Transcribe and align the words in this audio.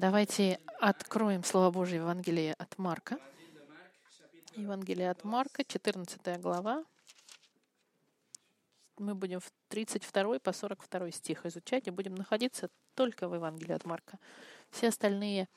Давайте 0.00 0.60
откроем 0.78 1.42
Слово 1.42 1.72
Божье 1.72 1.96
Евангелие 1.96 2.54
от 2.54 2.78
Марка. 2.78 3.18
Евангелие 4.54 5.10
от 5.10 5.24
Марка, 5.24 5.64
14 5.64 6.40
глава. 6.40 6.84
Мы 8.96 9.16
будем 9.16 9.40
в 9.40 9.50
32 9.66 10.38
по 10.38 10.52
42 10.52 11.10
стих 11.10 11.44
изучать 11.46 11.88
и 11.88 11.90
будем 11.90 12.14
находиться 12.14 12.70
только 12.94 13.26
в 13.26 13.34
Евангелии 13.34 13.72
от 13.72 13.84
Марка. 13.86 14.20
Все 14.70 14.86
остальные, 14.86 15.48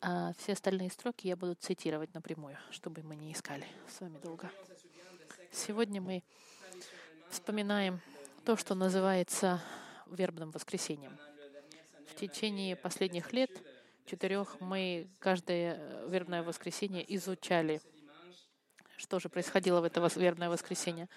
а, 0.00 0.32
все 0.38 0.54
остальные 0.54 0.90
строки 0.90 1.26
я 1.26 1.36
буду 1.36 1.54
цитировать 1.54 2.14
напрямую, 2.14 2.56
чтобы 2.70 3.02
мы 3.02 3.14
не 3.14 3.34
искали 3.34 3.66
с 3.94 4.00
вами 4.00 4.16
долго. 4.20 4.50
Сегодня 5.52 6.00
мы 6.00 6.24
вспоминаем 7.28 8.00
то, 8.46 8.56
что 8.56 8.74
называется 8.74 9.60
вербным 10.06 10.50
воскресением. 10.50 11.18
В 12.16 12.18
течение 12.18 12.76
последних 12.76 13.34
лет, 13.34 13.50
четырех, 14.06 14.60
мы 14.60 15.08
каждое 15.18 15.76
э, 15.78 16.08
вербное 16.08 16.42
воскресенье 16.42 17.04
изучали, 17.16 17.80
что 18.96 19.18
же 19.18 19.28
происходило 19.28 19.80
в 19.80 19.84
это 19.84 20.00
вербное 20.16 20.48
воскресенье. 20.48 21.08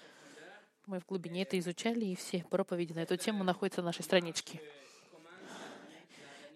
Мы 0.86 1.00
в 1.00 1.06
глубине 1.06 1.42
это 1.42 1.58
изучали, 1.58 2.04
и 2.04 2.16
все 2.16 2.44
проповеди 2.50 2.92
на 2.92 3.00
эту 3.00 3.16
тему 3.16 3.44
находятся 3.44 3.80
на 3.80 3.86
нашей 3.86 4.02
страничке. 4.02 4.60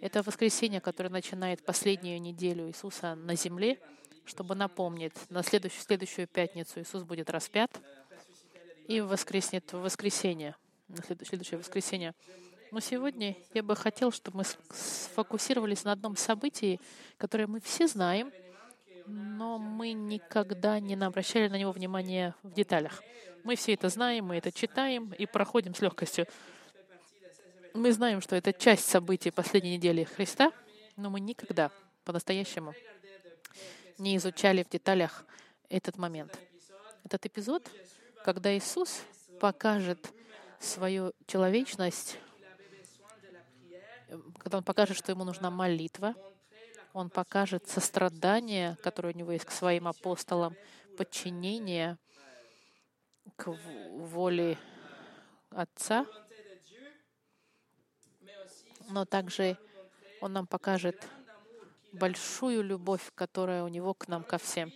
Это 0.01 0.23
воскресенье, 0.23 0.81
которое 0.81 1.09
начинает 1.09 1.65
последнюю 1.65 2.21
неделю 2.21 2.69
Иисуса 2.69 3.15
на 3.15 3.37
земле, 3.37 3.81
чтобы 4.25 4.55
напомнить, 4.55 5.15
на 5.31 5.43
следующую, 5.43 5.83
следующую 5.83 6.27
пятницу 6.27 6.81
Иисус 6.81 7.05
будет 7.05 7.31
распят 7.31 7.81
и 8.89 9.01
воскреснет 9.01 9.73
в 9.73 9.81
воскресенье, 9.81 10.57
на 10.89 11.03
следующее 11.03 11.59
воскресенье. 11.59 12.15
Но 12.75 12.81
сегодня 12.81 13.37
я 13.53 13.63
бы 13.63 13.77
хотел, 13.77 14.11
чтобы 14.11 14.39
мы 14.39 14.45
сфокусировались 14.75 15.85
на 15.85 15.93
одном 15.93 16.17
событии, 16.17 16.81
которое 17.19 17.47
мы 17.47 17.61
все 17.61 17.87
знаем, 17.87 18.33
но 19.07 19.59
мы 19.59 19.93
никогда 19.93 20.81
не 20.81 20.97
обращали 20.97 21.47
на 21.47 21.57
него 21.57 21.71
внимания 21.71 22.35
в 22.43 22.53
деталях. 22.53 23.01
Мы 23.45 23.55
все 23.55 23.75
это 23.75 23.91
знаем, 23.91 24.25
мы 24.25 24.39
это 24.39 24.51
читаем 24.51 25.13
и 25.17 25.25
проходим 25.25 25.73
с 25.73 25.83
легкостью. 25.83 26.27
Мы 27.75 27.93
знаем, 27.93 28.21
что 28.21 28.35
это 28.35 28.53
часть 28.53 28.89
событий 28.89 29.31
последней 29.31 29.77
недели 29.77 30.03
Христа, 30.03 30.51
но 30.97 31.11
мы 31.11 31.21
никогда 31.21 31.71
по-настоящему 32.05 32.75
не 33.99 34.17
изучали 34.17 34.65
в 34.65 34.69
деталях 34.69 35.25
этот 35.69 35.97
момент. 35.97 36.37
Этот 37.05 37.25
эпизод, 37.25 37.71
когда 38.25 38.53
Иисус 38.59 39.01
покажет 39.39 40.13
свою 40.59 41.13
человечность 41.29 42.19
когда 44.39 44.59
он 44.59 44.65
покажет, 44.65 44.97
что 44.97 45.13
ему 45.13 45.25
нужна 45.25 45.51
молитва, 45.51 46.15
он 46.93 47.11
покажет 47.11 47.69
сострадание, 47.69 48.77
которое 48.83 49.13
у 49.13 49.17
него 49.17 49.33
есть 49.33 49.45
к 49.45 49.51
своим 49.51 49.89
апостолам, 49.89 50.57
подчинение 50.97 51.99
к 53.37 53.51
воле 53.51 54.59
Отца, 55.51 56.07
но 58.91 59.05
также 59.05 59.57
он 60.21 60.33
нам 60.33 60.47
покажет 60.47 61.07
большую 61.93 62.63
любовь, 62.63 63.13
которая 63.15 63.63
у 63.65 63.69
него 63.69 63.95
к 63.95 64.09
нам 64.09 64.25
ко 64.25 64.39
всем. 64.39 64.73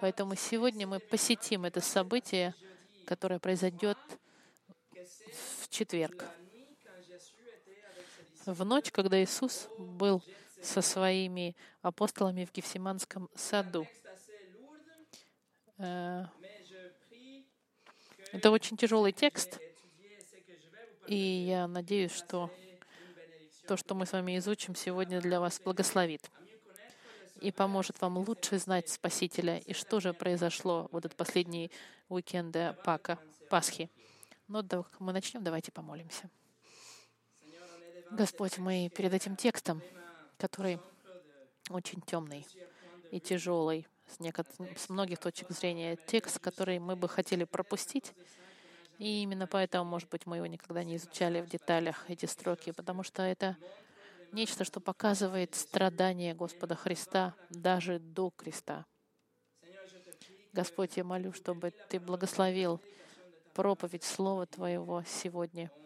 Поэтому 0.00 0.34
сегодня 0.34 0.86
мы 0.86 0.98
посетим 0.98 1.64
это 1.64 1.80
событие, 1.80 2.54
которое 3.06 3.38
произойдет 3.38 3.98
в 5.62 5.68
четверг 5.68 6.24
в 8.46 8.64
ночь, 8.64 8.90
когда 8.90 9.22
Иисус 9.22 9.68
был 9.78 10.22
со 10.62 10.82
своими 10.82 11.56
апостолами 11.82 12.44
в 12.44 12.52
Гефсиманском 12.52 13.28
саду. 13.34 13.86
Э, 15.78 16.26
это 18.32 18.50
очень 18.50 18.76
тяжелый 18.76 19.12
текст, 19.12 19.58
и 21.06 21.16
я 21.16 21.66
надеюсь, 21.66 22.12
что 22.12 22.50
то, 23.66 23.76
что 23.76 23.94
мы 23.94 24.06
с 24.06 24.12
вами 24.12 24.38
изучим 24.38 24.74
сегодня, 24.74 25.20
для 25.20 25.40
вас 25.40 25.60
благословит 25.60 26.30
и 27.40 27.50
поможет 27.50 28.00
вам 28.00 28.18
лучше 28.18 28.58
знать 28.58 28.88
Спасителя 28.88 29.58
и 29.58 29.72
что 29.72 30.00
же 30.00 30.12
произошло 30.12 30.88
в 30.92 30.96
этот 30.96 31.16
последний 31.16 31.70
уикенд 32.08 32.56
Пака, 32.84 33.18
Пасхи. 33.48 33.90
Но 34.48 34.62
мы 34.98 35.12
начнем, 35.12 35.42
давайте 35.42 35.72
помолимся. 35.72 36.30
Господь, 38.10 38.58
мы 38.58 38.90
перед 38.94 39.14
этим 39.14 39.36
текстом, 39.36 39.80
который 40.36 40.80
очень 41.68 42.00
темный 42.00 42.44
и 43.12 43.20
тяжелый 43.20 43.86
с, 44.08 44.18
некот... 44.18 44.48
с 44.76 44.88
многих 44.88 45.18
точек 45.18 45.50
зрения, 45.50 45.96
текст, 45.96 46.40
который 46.40 46.80
мы 46.80 46.96
бы 46.96 47.08
хотели 47.08 47.44
пропустить, 47.44 48.12
и 48.98 49.22
именно 49.22 49.46
поэтому, 49.46 49.84
может 49.84 50.08
быть, 50.08 50.26
мы 50.26 50.36
его 50.36 50.46
никогда 50.46 50.82
не 50.82 50.96
изучали 50.96 51.40
в 51.40 51.48
деталях, 51.48 52.04
эти 52.10 52.26
строки, 52.26 52.72
потому 52.72 53.04
что 53.04 53.22
это 53.22 53.56
нечто, 54.32 54.64
что 54.64 54.80
показывает 54.80 55.54
страдания 55.54 56.34
Господа 56.34 56.74
Христа 56.74 57.34
даже 57.48 58.00
до 58.00 58.30
креста. 58.30 58.86
Господь, 60.52 60.96
я 60.96 61.04
молю, 61.04 61.32
чтобы 61.32 61.72
Ты 61.88 62.00
благословил 62.00 62.80
проповедь 63.54 64.02
Слова 64.02 64.46
Твоего 64.46 65.04
сегодня— 65.06 65.70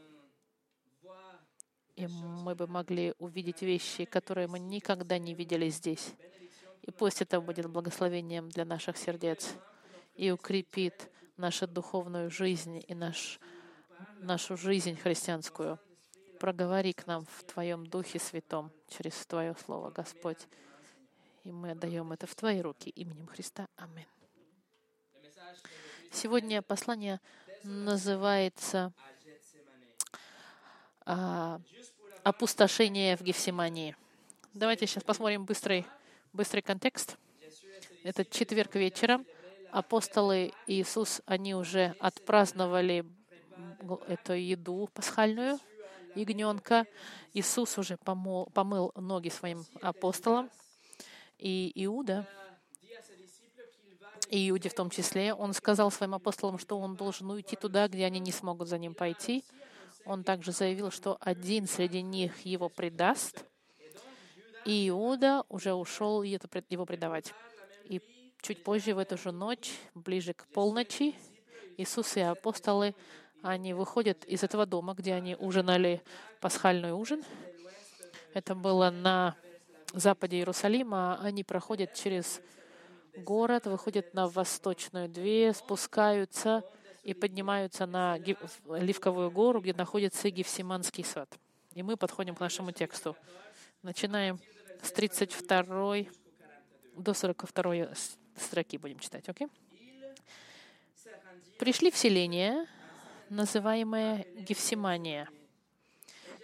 и 1.97 2.07
мы 2.07 2.55
бы 2.55 2.67
могли 2.67 3.15
увидеть 3.19 3.63
вещи, 3.63 4.05
которые 4.05 4.49
мы 4.49 4.59
никогда 4.59 5.19
не 5.19 5.35
видели 5.35 5.69
здесь. 5.69 6.15
И 6.83 6.91
пусть 6.91 7.23
это 7.23 7.41
будет 7.41 7.67
благословением 7.71 8.49
для 8.49 8.65
наших 8.65 8.97
сердец 8.97 9.55
и 10.17 10.31
укрепит 10.31 11.11
нашу 11.37 11.67
духовную 11.67 12.31
жизнь 12.31 12.83
и 12.87 12.95
наш, 12.95 13.41
нашу 14.19 14.57
жизнь 14.57 14.97
христианскую. 14.97 15.79
Проговори 16.41 16.93
к 16.93 17.07
нам 17.07 17.25
в 17.25 17.45
Твоем 17.45 17.87
Духе 17.87 18.19
Святом 18.19 18.71
через 18.89 19.15
Твое 19.27 19.55
Слово, 19.65 19.91
Господь. 19.91 20.47
И 21.45 21.53
мы 21.53 21.71
отдаем 21.71 22.13
это 22.13 22.27
в 22.27 22.35
Твои 22.35 22.61
руки 22.61 22.91
именем 22.91 23.27
Христа. 23.29 23.69
Аминь. 23.77 24.07
Сегодня 26.11 26.61
послание 26.61 27.21
называется 27.63 28.93
а, 31.07 31.61
опустошение 32.23 33.17
в 33.17 33.23
Гефсимании. 33.23 33.97
Давайте 34.55 34.87
сейчас 34.87 35.05
посмотрим 35.05 35.45
быстрый, 35.45 35.85
быстрый 36.33 36.63
контекст. 36.63 37.17
Это 38.03 38.25
четверг 38.25 38.75
вечером. 38.77 39.27
Апостолы 39.71 40.53
Иисус, 40.67 41.21
они 41.27 41.55
уже 41.55 41.95
отпраздновали 41.99 43.05
эту 44.07 44.33
еду 44.33 44.89
пасхальную, 44.95 45.59
ягненка. 46.15 46.87
Иисус 47.35 47.77
уже 47.77 47.97
помыл, 47.99 48.47
помыл 48.55 48.93
ноги 48.95 49.29
своим 49.29 49.67
апостолам. 49.83 50.51
И 51.39 51.73
Иуда, 51.75 52.27
и 54.31 54.49
Иуде 54.49 54.71
в 54.71 54.75
том 54.75 54.89
числе, 54.89 55.35
он 55.35 55.53
сказал 55.53 55.91
своим 55.91 56.15
апостолам, 56.15 56.59
что 56.59 56.79
он 56.79 56.95
должен 56.95 57.31
уйти 57.31 57.57
туда, 57.57 57.89
где 57.89 58.07
они 58.07 58.21
не 58.21 58.33
смогут 58.33 58.69
за 58.69 58.79
ним 58.79 58.95
пойти. 58.95 59.45
Он 60.05 60.23
также 60.23 60.53
заявил, 60.53 60.91
что 60.91 61.17
один 61.21 61.67
среди 61.67 62.03
них 62.03 62.41
его 62.45 62.69
предаст, 62.69 63.45
и 64.65 64.89
Иуда 64.89 65.45
уже 65.49 65.73
ушел 65.73 66.23
его 66.23 66.87
предавать. 66.87 67.33
И 67.85 68.01
чуть 68.43 68.63
позже, 68.63 68.95
в 68.95 68.99
эту 68.99 69.17
же 69.17 69.33
ночь, 69.33 69.73
ближе 69.95 70.35
к 70.35 70.47
полночи, 70.47 71.15
Иисус 71.77 72.17
и 72.17 72.21
апостолы, 72.21 72.95
они 73.43 73.75
выходят 73.75 74.25
из 74.25 74.43
этого 74.43 74.65
дома, 74.65 74.95
где 74.95 75.15
они 75.15 75.37
ужинали 75.37 76.03
пасхальный 76.41 76.93
ужин. 76.93 77.23
Это 78.33 78.55
было 78.55 78.91
на 78.91 79.37
западе 79.93 80.39
Иерусалима. 80.39 81.19
Они 81.21 81.45
проходят 81.45 81.95
через 81.95 82.41
город, 83.17 83.67
выходят 83.67 84.15
на 84.15 84.29
восточную 84.29 85.09
дверь, 85.09 85.53
спускаются 85.53 86.65
и 87.05 87.13
поднимаются 87.13 87.87
на 87.87 88.19
Ливковую 88.19 89.31
гору, 89.31 89.61
где 89.61 89.75
находится 89.75 90.31
Гефсиманский 90.31 91.05
сад. 91.05 91.39
И 91.75 91.83
мы 91.83 91.97
подходим 91.97 92.35
к 92.35 92.41
нашему 92.41 92.73
тексту. 92.73 93.17
Начинаем 93.83 94.41
с 94.83 94.91
32 94.91 96.07
до 96.97 97.15
42 97.15 97.95
строки 98.37 98.79
будем 98.79 98.99
читать, 98.99 99.29
окей? 99.29 99.49
Пришли 101.59 101.91
в 101.91 101.97
селение, 101.97 102.67
называемое 103.29 104.27
Гефсимания. 104.37 105.29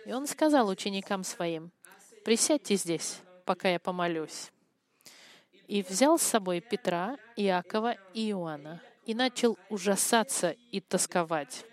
И 0.07 0.13
он 0.13 0.27
сказал 0.27 0.69
ученикам 0.69 1.25
своим, 1.25 1.71
«Присядьте 2.25 2.77
здесь, 2.77 3.21
пока 3.45 3.69
я 3.69 3.81
помолюсь». 3.81 4.51
И 5.67 5.83
взял 5.83 6.19
с 6.19 6.23
собой 6.23 6.61
Петра, 6.61 7.17
Иакова 7.37 7.97
и 8.13 8.31
Иоанна, 8.31 8.83
и 9.05 9.15
начал 9.15 9.59
ужасаться 9.69 10.57
и 10.71 10.81
тосковать. 10.81 11.65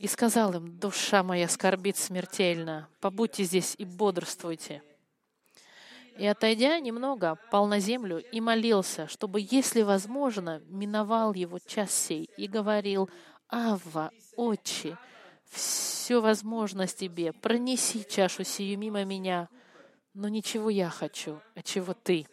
и 0.00 0.06
сказал 0.06 0.54
им, 0.54 0.78
«Душа 0.78 1.22
моя 1.22 1.46
скорбит 1.46 1.98
смертельно, 1.98 2.88
побудьте 3.00 3.44
здесь 3.44 3.74
и 3.76 3.84
бодрствуйте». 3.84 4.82
И, 6.16 6.26
отойдя 6.26 6.80
немного, 6.80 7.38
пал 7.50 7.66
на 7.66 7.80
землю 7.80 8.18
и 8.18 8.40
молился, 8.40 9.08
чтобы, 9.08 9.40
если 9.42 9.82
возможно, 9.82 10.62
миновал 10.66 11.34
его 11.34 11.58
час 11.58 11.92
сей, 11.92 12.30
и 12.38 12.46
говорил, 12.46 13.10
«Авва, 13.48 14.10
Отче, 14.36 14.96
все 15.50 16.20
возможно 16.20 16.86
тебе, 16.86 17.34
пронеси 17.34 18.06
чашу 18.08 18.42
сию 18.42 18.78
мимо 18.78 19.04
меня, 19.04 19.50
но 20.14 20.28
ничего 20.28 20.70
я 20.70 20.88
хочу, 20.88 21.40
а 21.54 21.62
чего 21.62 21.92
ты». 21.92 22.26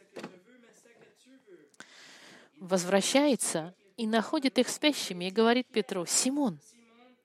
Возвращается 2.59 3.73
и 3.97 4.07
находит 4.07 4.57
их 4.57 4.69
спящими 4.69 5.25
и 5.25 5.31
говорит 5.31 5.67
Петру, 5.67 6.05
«Симон, 6.05 6.59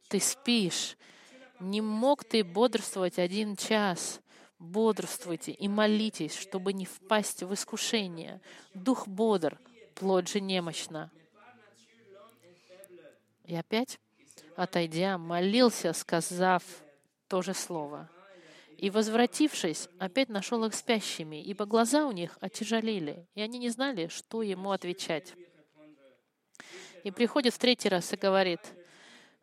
ты 0.09 0.21
спишь, 0.21 0.97
не 1.61 1.81
мог 1.81 2.25
ты 2.25 2.45
бодрствовать 2.45 3.19
один 3.19 3.57
час?» 3.57 4.23
бодрствуйте 4.63 5.53
и 5.53 5.69
молитесь, 5.69 6.35
чтобы 6.35 6.73
не 6.73 6.87
впасть 6.87 7.43
в 7.43 7.53
искушение. 7.53 8.41
Дух 8.75 9.09
бодр, 9.09 9.59
плоть 9.95 10.29
же 10.29 10.41
немощна. 10.41 11.11
И 13.45 13.55
опять, 13.55 13.99
отойдя, 14.57 15.19
молился, 15.19 15.93
сказав 15.93 16.63
то 17.29 17.43
же 17.43 17.55
слово. 17.55 18.09
И, 18.83 18.91
возвратившись, 18.91 19.89
опять 20.01 20.29
нашел 20.29 20.65
их 20.65 20.75
спящими, 20.75 21.41
ибо 21.41 21.67
глаза 21.67 22.05
у 22.05 22.11
них 22.11 22.37
отяжелели, 22.41 23.29
и 23.37 23.41
они 23.41 23.61
не 23.61 23.69
знали, 23.69 24.09
что 24.09 24.43
ему 24.43 24.73
отвечать. 24.73 25.35
И 27.05 27.13
приходит 27.13 27.55
в 27.55 27.59
третий 27.59 27.89
раз 27.89 28.13
и 28.13 28.17
говорит, 28.17 28.59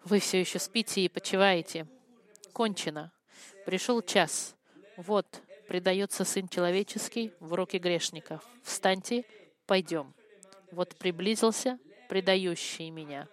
«Вы 0.03 0.19
все 0.19 0.41
еще 0.41 0.59
спите 0.59 1.05
и 1.05 1.07
почиваете. 1.07 1.87
Кончено. 2.51 3.13
Пришел 3.65 4.01
час. 4.01 4.57
Вот, 4.97 5.41
предается 5.69 6.25
Сын 6.25 6.49
Человеческий 6.49 7.31
в 7.39 7.53
руки 7.53 7.77
грешников. 7.77 8.45
Встаньте, 8.61 9.23
пойдем. 9.65 10.13
Вот 10.73 10.97
приблизился 10.97 11.79
предающий 12.09 12.89
меня. 12.89 13.29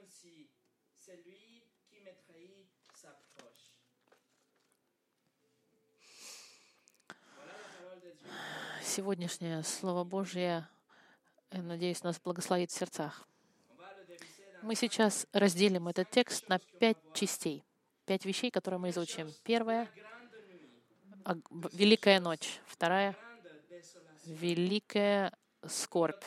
Сегодняшнее 8.96 9.62
Слово 9.62 10.04
Божье, 10.04 10.66
я 11.52 11.62
надеюсь, 11.62 12.02
нас 12.02 12.19
благословит 12.19 12.70
в 12.70 12.75
сердцах. 12.75 13.28
Мы 14.62 14.75
сейчас 14.75 15.26
разделим 15.34 15.88
этот 15.88 16.08
текст 16.08 16.48
на 16.48 16.58
пять 16.58 16.96
частей. 17.12 17.62
Пять 18.06 18.25
вещей, 18.25 18.50
которые 18.50 18.81
мы 18.81 18.88
изучим. 18.88 19.31
Первое— 19.43 19.87
Великая 21.75 22.20
ночь. 22.20 22.58
Вторая— 22.66 23.14
Великая 24.25 25.31
скорбь. 25.66 26.25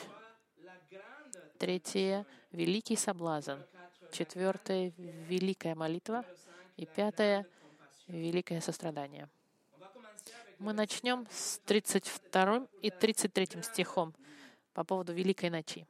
Третье— 1.58 2.24
Великий 2.52 2.94
соблазн. 2.94 3.58
Четвертое— 4.12 4.92
Великая 4.96 5.74
молитва. 5.74 6.24
И 6.76 6.86
пятое— 6.86 7.48
Великое 8.06 8.60
сострадание. 8.60 9.28
Мы 10.60 10.74
начнем 10.74 11.26
с 11.30 11.58
32 11.60 12.66
и 12.82 12.90
33 12.90 13.62
стихом 13.62 14.14
по 14.74 14.84
поводу 14.84 15.14
Великой 15.14 15.48
ночи. 15.48 15.86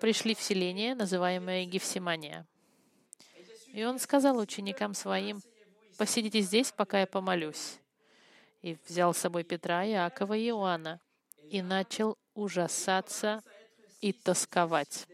Пришли 0.00 0.34
в 0.34 0.40
селение, 0.40 0.96
называемое 0.96 1.66
Гефсимания. 1.66 2.48
И 3.68 3.84
он 3.84 4.00
сказал 4.00 4.38
ученикам 4.38 4.92
своим, 4.92 5.40
посидите 5.96 6.40
здесь, 6.40 6.72
пока 6.72 6.98
я 6.98 7.06
помолюсь. 7.06 7.78
И 8.60 8.76
взял 8.88 9.14
с 9.14 9.18
собой 9.18 9.44
Петра, 9.44 9.86
Иакова 9.86 10.36
и 10.36 10.48
Иоанна 10.48 11.00
и 11.48 11.62
начал 11.62 12.18
ужасаться 12.34 13.40
и 14.00 14.12
тосковать. 14.12 15.06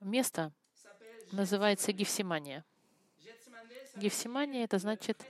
Место 0.00 0.52
называется 1.32 1.92
Гефсимания. 1.92 2.64
Гефсимания— 3.96 4.64
это 4.64 4.78
значит 4.78 5.20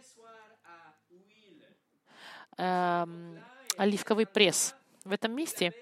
эм, 2.56 3.38
оливковый 3.76 4.26
пресс. 4.26 4.74
В 5.04 5.12
этом 5.12 5.32
месте 5.32 5.72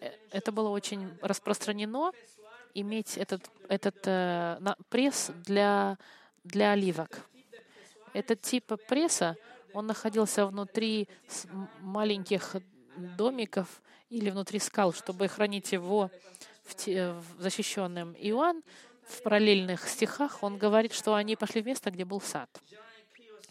э, 0.00 0.10
это 0.30 0.52
было 0.52 0.70
очень 0.70 1.18
распространено, 1.20 2.12
иметь 2.74 3.18
этот, 3.18 3.50
этот 3.68 3.96
э, 4.06 4.58
пресс 4.88 5.30
для, 5.44 5.98
для 6.44 6.72
оливок. 6.72 7.26
Этот 8.14 8.40
тип 8.40 8.72
пресса, 8.88 9.36
он 9.74 9.86
находился 9.86 10.46
внутри 10.46 11.08
маленьких 11.80 12.56
домиков 12.96 13.82
или 14.10 14.30
внутри 14.30 14.58
скал, 14.58 14.92
чтобы 14.92 15.28
хранить 15.28 15.72
его 15.72 16.10
в 16.64 16.74
в 16.74 17.24
защищенным. 17.38 18.14
Иоанн 18.18 18.62
в 19.12 19.22
параллельных 19.22 19.88
стихах, 19.88 20.42
он 20.42 20.58
говорит, 20.58 20.92
что 20.92 21.14
они 21.14 21.36
пошли 21.36 21.62
в 21.62 21.66
место, 21.66 21.90
где 21.90 22.04
был 22.04 22.20
сад. 22.20 22.48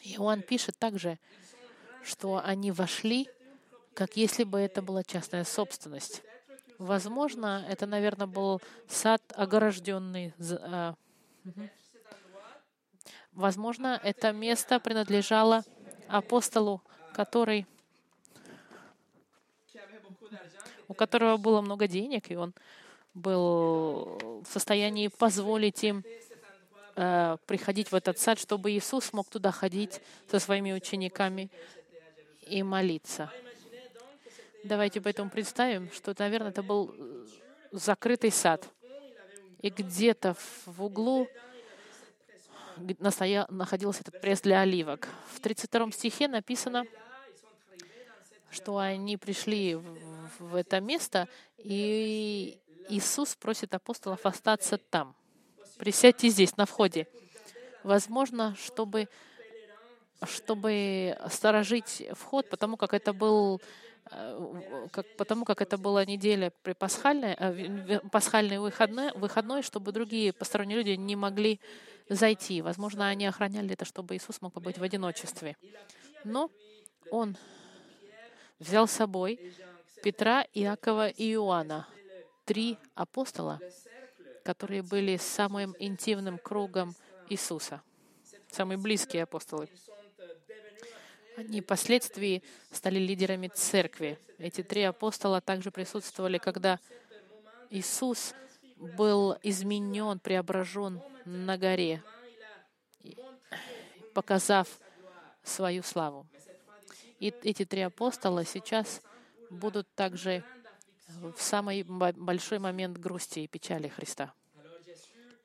Иоанн 0.03 0.41
пишет 0.41 0.77
также, 0.77 1.19
что 2.03 2.41
они 2.43 2.71
вошли, 2.71 3.29
как 3.93 4.17
если 4.17 4.43
бы 4.43 4.59
это 4.59 4.81
была 4.81 5.03
частная 5.03 5.43
собственность. 5.43 6.23
Возможно, 6.77 7.65
это, 7.69 7.85
наверное, 7.85 8.27
был 8.27 8.61
сад 8.87 9.21
огорожденный. 9.35 10.33
А, 10.61 10.95
Возможно, 13.33 13.99
это 14.03 14.33
место 14.33 14.79
принадлежало 14.79 15.63
апостолу, 16.07 16.81
который, 17.13 17.65
у 20.87 20.93
которого 20.93 21.37
было 21.37 21.61
много 21.61 21.87
денег, 21.87 22.29
и 22.29 22.35
он 22.35 22.53
был 23.13 24.43
в 24.43 24.47
состоянии 24.47 25.07
позволить 25.07 25.83
им 25.83 26.03
э, 26.95 27.37
приходить 27.45 27.91
в 27.91 27.95
этот 27.95 28.17
сад, 28.19 28.39
чтобы 28.39 28.71
Иисус 28.71 29.13
мог 29.13 29.29
туда 29.29 29.51
ходить 29.51 30.01
со 30.29 30.39
своими 30.39 30.71
учениками 30.71 31.49
и 32.47 32.63
молиться. 32.63 33.31
Давайте 34.63 35.01
поэтому 35.01 35.29
представим, 35.29 35.89
что, 35.91 36.13
наверное, 36.17 36.51
это 36.51 36.63
был 36.63 36.93
э, 36.97 37.25
закрытый 37.71 38.31
сад. 38.31 38.67
И 39.61 39.69
где-то 39.69 40.35
в 40.65 40.83
углу 40.83 41.27
находился 43.49 44.01
этот 44.01 44.19
пресс 44.21 44.41
для 44.41 44.61
оливок. 44.61 45.07
В 45.33 45.39
32 45.39 45.91
стихе 45.91 46.27
написано, 46.27 46.85
что 48.49 48.77
они 48.77 49.18
пришли 49.18 49.75
в 50.39 50.56
это 50.56 50.80
место, 50.80 51.27
и 51.57 52.59
Иисус 52.90 53.35
просит 53.35 53.73
апостолов 53.73 54.26
остаться 54.26 54.78
там. 54.78 55.16
Присядьте 55.78 56.30
здесь, 56.30 56.57
на 56.57 56.66
входе. 56.66 57.07
Возможно, 57.83 58.56
чтобы, 58.56 59.07
чтобы 60.23 61.18
сторожить 61.30 62.04
вход, 62.14 62.50
потому 62.50 62.78
как 62.78 62.94
это 62.94 63.14
был 63.14 63.61
Э, 64.09 64.88
как, 64.92 65.06
потому 65.16 65.45
как 65.45 65.61
это 65.61 65.78
была 65.78 66.06
неделя 66.06 66.52
при 66.64 66.73
пасхальной, 66.73 67.35
э, 67.38 68.00
пасхальный 68.11 68.57
выходной, 68.57 69.11
выходной, 69.14 69.61
чтобы 69.61 69.92
другие 69.92 70.33
посторонние 70.33 70.78
люди 70.78 70.92
не 70.92 71.16
могли 71.16 71.59
зайти. 72.09 72.61
Возможно, 72.61 73.07
они 73.07 73.26
охраняли 73.26 73.73
это, 73.73 73.85
чтобы 73.85 74.16
Иисус 74.16 74.42
мог 74.42 74.54
побыть 74.54 74.78
в 74.78 74.83
одиночестве. 74.83 75.56
Но 76.23 76.50
Он 77.09 77.38
взял 78.59 78.88
с 78.88 78.92
собой 78.92 79.40
Петра, 80.04 80.45
Иакова 80.54 81.07
и 81.07 81.33
Иоанна, 81.33 81.88
три 82.45 82.78
апостола, 82.95 83.60
которые 84.44 84.81
были 84.81 85.18
самым 85.18 85.76
интимным 85.80 86.38
кругом 86.38 86.95
Иисуса, 87.30 87.81
самые 88.50 88.78
близкие 88.78 89.24
апостолы. 89.24 89.69
Они 91.38 91.62
впоследствии 91.62 92.44
стали 92.71 93.00
лидерами 93.00 93.48
церкви. 93.48 94.19
Эти 94.38 94.64
три 94.64 94.83
апостола 94.83 95.42
также 95.42 95.71
присутствовали, 95.71 96.38
когда 96.38 96.80
Иисус 97.69 98.33
был 98.76 99.38
изменен, 99.44 100.19
преображен 100.19 101.02
на 101.26 101.57
горе, 101.57 102.04
показав 104.14 104.68
свою 105.44 105.83
славу. 105.83 106.28
И 107.19 107.33
эти 107.44 107.66
три 107.66 107.81
апостола 107.81 108.44
сейчас 108.45 109.02
будут 109.50 109.88
также 109.94 110.44
в 111.35 111.41
самый 111.41 111.83
большой 111.83 112.59
момент 112.59 112.97
грусти 112.97 113.39
и 113.39 113.47
печали 113.47 113.87
Христа. 113.87 114.33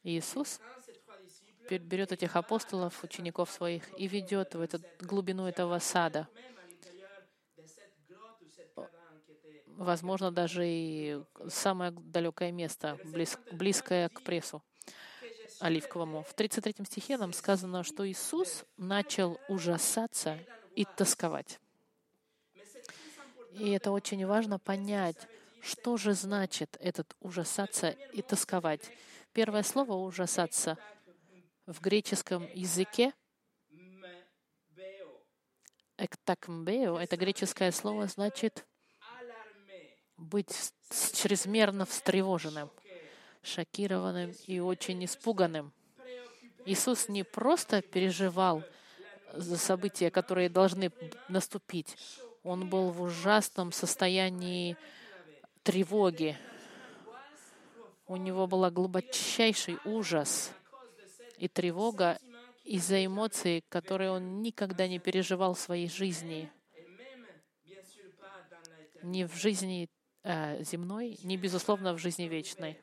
Иисус 0.02 0.60
берет 1.70 2.12
этих 2.12 2.36
апостолов, 2.36 3.02
учеников 3.02 3.50
своих, 3.50 3.82
и 3.98 4.06
ведет 4.06 4.54
в 4.54 4.60
эту 4.60 4.80
глубину 5.00 5.46
этого 5.46 5.78
сада. 5.78 6.28
возможно, 9.76 10.30
даже 10.32 10.66
и 10.66 11.22
самое 11.48 11.90
далекое 11.90 12.50
место, 12.50 12.98
близ, 13.04 13.38
близкое 13.52 14.08
к 14.08 14.22
прессу 14.22 14.62
оливковому. 15.60 16.22
В 16.22 16.34
33 16.34 16.84
стихе 16.84 17.16
нам 17.16 17.32
сказано, 17.32 17.82
что 17.82 18.08
Иисус 18.08 18.64
начал 18.76 19.38
ужасаться 19.48 20.38
и 20.74 20.84
тосковать. 20.84 21.60
И 23.52 23.70
это 23.70 23.90
очень 23.90 24.26
важно 24.26 24.58
понять, 24.58 25.16
что 25.66 25.96
же 25.96 26.14
значит 26.14 26.76
этот 26.80 27.14
ужасаться 27.20 27.90
и 28.12 28.22
тосковать. 28.22 28.82
Первое 29.32 29.62
слово 29.62 29.94
ужасаться 29.94 30.78
в 31.66 31.80
греческом 31.80 32.48
языке 32.54 33.12
эктакмбео, 35.98 36.98
это 36.98 37.16
греческое 37.16 37.72
слово 37.72 38.06
значит 38.06 38.64
быть 40.16 40.72
чрезмерно 41.14 41.84
встревоженным, 41.84 42.70
шокированным 43.42 44.32
и 44.46 44.60
очень 44.60 45.04
испуганным. 45.04 45.72
Иисус 46.64 47.08
не 47.08 47.24
просто 47.24 47.82
переживал 47.82 48.62
за 49.32 49.56
события, 49.56 50.10
которые 50.10 50.48
должны 50.48 50.92
наступить. 51.28 51.96
Он 52.42 52.68
был 52.68 52.90
в 52.90 53.02
ужасном 53.02 53.72
состоянии 53.72 54.76
тревоги. 55.66 56.38
У 58.06 58.16
него 58.16 58.46
был 58.46 58.70
глубочайший 58.70 59.78
ужас 59.84 60.52
и 61.38 61.48
тревога 61.48 62.20
из-за 62.62 63.04
эмоций, 63.04 63.64
которые 63.68 64.12
он 64.12 64.42
никогда 64.42 64.86
не 64.86 65.00
переживал 65.00 65.54
в 65.54 65.58
своей 65.58 65.88
жизни. 65.88 66.48
Ни 69.02 69.24
в 69.24 69.34
жизни 69.34 69.88
э, 70.22 70.62
земной, 70.62 71.18
ни, 71.24 71.36
безусловно, 71.36 71.94
в 71.94 71.98
жизни 71.98 72.24
вечной. 72.24 72.78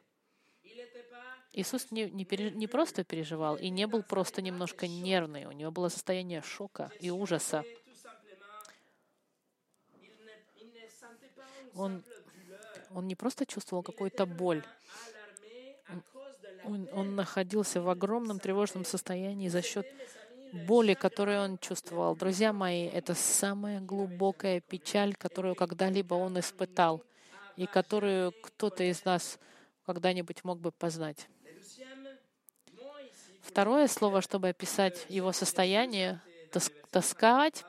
Иисус 1.53 1.89
не, 1.91 2.09
не, 2.09 2.25
пере, 2.25 2.51
не 2.51 2.67
просто 2.67 3.03
переживал 3.05 3.55
и 3.55 3.69
не 3.69 3.87
был 3.87 4.03
просто 4.03 4.41
немножко 4.41 4.87
нервный. 4.87 5.45
У 5.45 5.51
него 5.51 5.71
было 5.71 5.87
состояние 5.87 6.41
шока 6.41 6.91
и 6.99 7.11
ужаса. 7.11 7.63
Он, 11.75 12.03
он 12.95 13.07
не 13.07 13.15
просто 13.15 13.45
чувствовал 13.45 13.83
какую-то 13.83 14.25
боль. 14.25 14.63
Он, 16.65 16.87
он 16.93 17.15
находился 17.15 17.81
в 17.81 17.89
огромном 17.89 18.39
тревожном 18.39 18.85
состоянии 18.85 19.49
за 19.49 19.61
счет 19.61 19.85
боли, 20.53 20.93
которую 20.93 21.41
он 21.41 21.57
чувствовал. 21.57 22.15
Друзья 22.15 22.53
мои, 22.53 22.85
это 22.85 23.15
самая 23.15 23.81
глубокая 23.81 24.61
печаль, 24.61 25.15
которую 25.15 25.55
когда-либо 25.55 26.13
он 26.13 26.39
испытал 26.39 27.03
и 27.57 27.65
которую 27.65 28.31
кто-то 28.31 28.83
из 28.83 29.03
нас 29.03 29.39
когда-нибудь 29.85 30.43
мог 30.43 30.59
бы 30.59 30.71
познать. 30.71 31.27
Второе 33.41 33.87
слово, 33.87 34.21
чтобы 34.21 34.49
описать 34.49 35.05
его 35.09 35.31
состояние, 35.33 36.21
тосковать, 36.91 37.65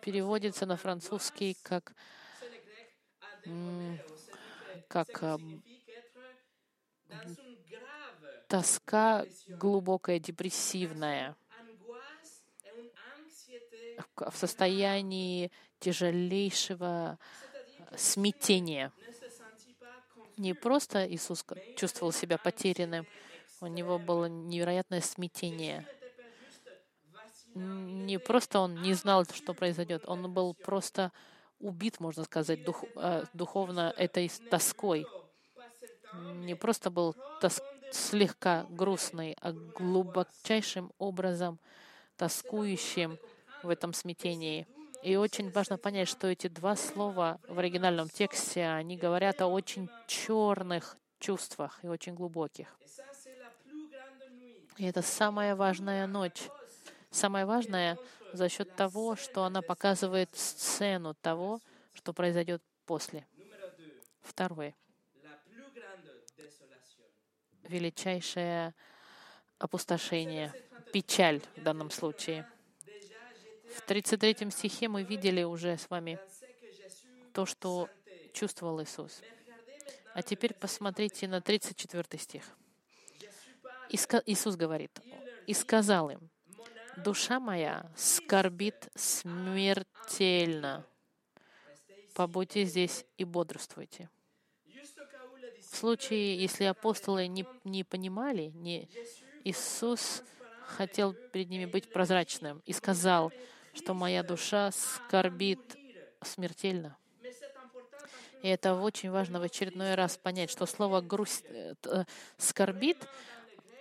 переводится 0.00 0.66
на 0.66 0.76
французский 0.76 1.56
как, 1.62 1.94
как 4.88 5.22
тоска 8.48 9.26
глубокая, 9.46 10.18
депрессивная, 10.18 11.36
в 14.16 14.36
состоянии 14.36 15.50
тяжелейшего 15.78 17.18
смятения. 17.96 18.92
Не 20.36 20.54
просто 20.54 21.06
Иисус 21.06 21.44
чувствовал 21.76 22.12
себя 22.12 22.38
потерянным, 22.38 23.06
у 23.60 23.66
него 23.66 23.98
было 23.98 24.26
невероятное 24.26 25.00
смятение. 25.00 25.86
Не 27.54 28.18
просто 28.18 28.60
он 28.60 28.80
не 28.82 28.94
знал, 28.94 29.24
что 29.24 29.54
произойдет, 29.54 30.04
он 30.06 30.32
был 30.32 30.54
просто 30.54 31.12
убит, 31.60 32.00
можно 32.00 32.24
сказать, 32.24 32.64
дух, 32.64 32.84
э, 32.96 33.24
духовно 33.32 33.94
этой 33.96 34.30
тоской. 34.50 35.06
Не 36.14 36.54
просто 36.54 36.90
был 36.90 37.14
тос, 37.40 37.62
слегка 37.92 38.66
грустный, 38.70 39.36
а 39.40 39.52
глубочайшим 39.52 40.92
образом 40.98 41.58
тоскующим 42.16 43.18
в 43.62 43.68
этом 43.68 43.94
смятении. 43.94 44.66
И 45.02 45.16
очень 45.16 45.50
важно 45.50 45.78
понять, 45.78 46.08
что 46.08 46.26
эти 46.26 46.48
два 46.48 46.76
слова 46.76 47.40
в 47.48 47.58
оригинальном 47.58 48.08
тексте, 48.08 48.66
они 48.66 48.96
говорят 48.96 49.40
о 49.40 49.46
очень 49.46 49.88
черных 50.06 50.96
чувствах 51.18 51.78
и 51.82 51.88
очень 51.88 52.14
глубоких. 52.14 52.76
И 54.76 54.84
это 54.84 55.02
самая 55.02 55.56
важная 55.56 56.06
ночь. 56.06 56.48
Самое 57.10 57.44
важное 57.44 57.98
за 58.32 58.48
счет 58.48 58.74
того, 58.76 59.16
что 59.16 59.44
она 59.44 59.62
показывает 59.62 60.34
сцену 60.34 61.14
того, 61.14 61.60
что 61.92 62.12
произойдет 62.12 62.62
после. 62.86 63.26
Второе. 64.22 64.74
Величайшее 67.64 68.74
опустошение, 69.58 70.52
печаль 70.92 71.40
в 71.56 71.62
данном 71.62 71.90
случае. 71.90 72.48
В 73.76 73.82
33 73.82 74.50
стихе 74.50 74.88
мы 74.88 75.04
видели 75.04 75.42
уже 75.42 75.76
с 75.78 75.88
вами 75.88 76.18
то, 77.32 77.46
что 77.46 77.88
чувствовал 78.32 78.82
Иисус. 78.82 79.20
А 80.14 80.22
теперь 80.22 80.54
посмотрите 80.54 81.28
на 81.28 81.40
34 81.40 82.18
стих. 82.18 82.44
Иисус 83.88 84.56
говорит, 84.56 84.90
и 85.46 85.54
сказал 85.54 86.10
им, 86.10 86.29
душа 86.96 87.40
моя 87.40 87.90
скорбит 87.96 88.88
смертельно. 88.94 90.84
Побудьте 92.14 92.64
здесь 92.64 93.04
и 93.16 93.24
бодрствуйте. 93.24 94.08
В 95.70 95.76
случае, 95.76 96.36
если 96.36 96.64
апостолы 96.64 97.26
не, 97.28 97.46
не 97.64 97.84
понимали, 97.84 98.50
не, 98.54 98.88
Иисус 99.44 100.22
хотел 100.66 101.12
перед 101.12 101.48
ними 101.48 101.64
быть 101.64 101.92
прозрачным 101.92 102.62
и 102.66 102.72
сказал, 102.72 103.32
что 103.72 103.94
моя 103.94 104.22
душа 104.22 104.70
скорбит 104.72 105.76
смертельно. 106.22 106.96
И 108.42 108.48
это 108.48 108.74
очень 108.74 109.10
важно 109.10 109.38
в 109.38 109.42
очередной 109.42 109.94
раз 109.94 110.16
понять, 110.16 110.50
что 110.50 110.66
слово 110.66 111.00
грусть, 111.00 111.44
э, 111.48 112.04
скорбит 112.38 113.06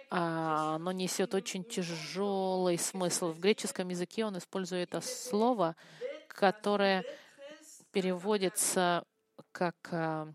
оно 0.09 0.91
несет 0.91 1.35
очень 1.35 1.63
тяжелый 1.63 2.77
смысл. 2.77 3.31
В 3.31 3.39
греческом 3.39 3.89
языке 3.89 4.25
он 4.25 4.37
использует 4.37 4.89
это 4.89 5.01
слово, 5.01 5.75
которое 6.27 7.03
переводится 7.91 9.03
как 9.51 9.75
а, 9.91 10.31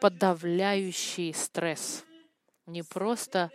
подавляющий 0.00 1.32
стресс. 1.32 2.04
Не 2.66 2.82
просто 2.82 3.50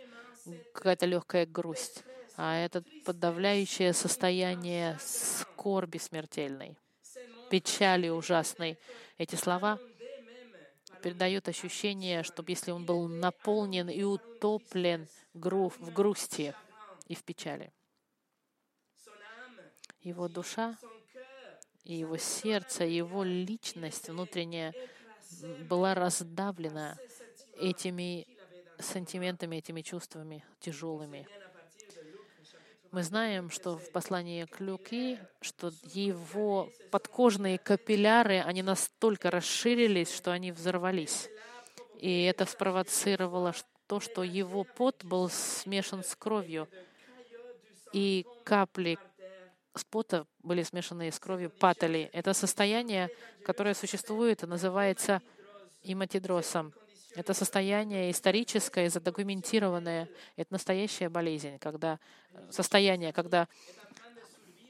какая-то 0.72 1.06
легкая 1.06 1.46
грусть, 1.46 2.02
а 2.36 2.56
это 2.56 2.82
подавляющее 3.04 3.92
состояние 3.92 4.98
скорби 5.00 5.98
смертельной, 5.98 6.76
печали 7.50 8.08
ужасной. 8.08 8.78
Эти 9.18 9.36
слова 9.36 9.78
передает 11.02 11.48
ощущение, 11.48 12.22
чтобы 12.22 12.52
если 12.52 12.70
он 12.70 12.84
был 12.86 13.08
наполнен 13.08 13.88
и 13.90 14.02
утоплен 14.02 15.08
в 15.34 15.92
грусти 15.92 16.54
и 17.06 17.14
в 17.14 17.22
печали. 17.22 17.72
Его 20.00 20.28
душа 20.28 20.76
и 21.84 21.94
его 21.94 22.16
сердце, 22.16 22.84
его 22.84 23.24
личность 23.24 24.08
внутренняя 24.08 24.72
была 25.68 25.94
раздавлена 25.94 26.96
этими 27.56 28.26
сантиментами, 28.78 29.56
этими 29.56 29.82
чувствами 29.82 30.44
тяжелыми. 30.60 31.26
Мы 32.92 33.02
знаем, 33.04 33.48
что 33.48 33.78
в 33.78 33.90
послании 33.90 34.44
к 34.44 34.60
Люки, 34.60 35.18
что 35.40 35.72
его 35.94 36.68
подкожные 36.90 37.56
капилляры, 37.56 38.40
они 38.40 38.62
настолько 38.62 39.30
расширились, 39.30 40.14
что 40.14 40.30
они 40.30 40.52
взорвались. 40.52 41.30
И 41.96 42.24
это 42.24 42.44
спровоцировало 42.44 43.54
то, 43.86 43.98
что 43.98 44.22
его 44.22 44.64
пот 44.64 45.04
был 45.04 45.30
смешан 45.30 46.04
с 46.04 46.14
кровью, 46.14 46.68
и 47.94 48.26
капли 48.44 48.98
с 49.74 49.84
пота 49.84 50.26
были 50.42 50.62
смешаны 50.62 51.10
с 51.10 51.18
кровью, 51.18 51.48
падали. 51.48 52.10
Это 52.12 52.34
состояние, 52.34 53.08
которое 53.42 53.72
существует, 53.72 54.42
называется 54.42 55.22
иматидросом. 55.82 56.74
Это 57.14 57.34
состояние 57.34 58.10
историческое, 58.10 58.88
задокументированное. 58.88 60.08
Это 60.36 60.52
настоящая 60.52 61.08
болезнь, 61.08 61.58
когда 61.58 61.98
состояние, 62.50 63.12
когда 63.12 63.48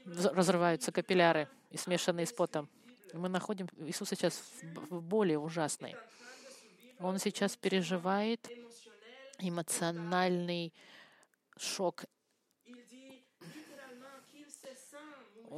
разрываются 0.05 0.91
капилляры 0.91 1.47
и 1.71 1.77
смешанные 1.77 2.25
с 2.25 2.33
потом. 2.33 2.69
Мы 3.13 3.29
находим 3.29 3.67
Иисуса 3.77 4.15
сейчас 4.15 4.41
в 4.89 5.01
боли 5.01 5.35
ужасной. 5.35 5.95
Он 6.99 7.19
сейчас 7.19 7.55
переживает 7.55 8.49
эмоциональный 9.39 10.73
шок. 11.57 12.05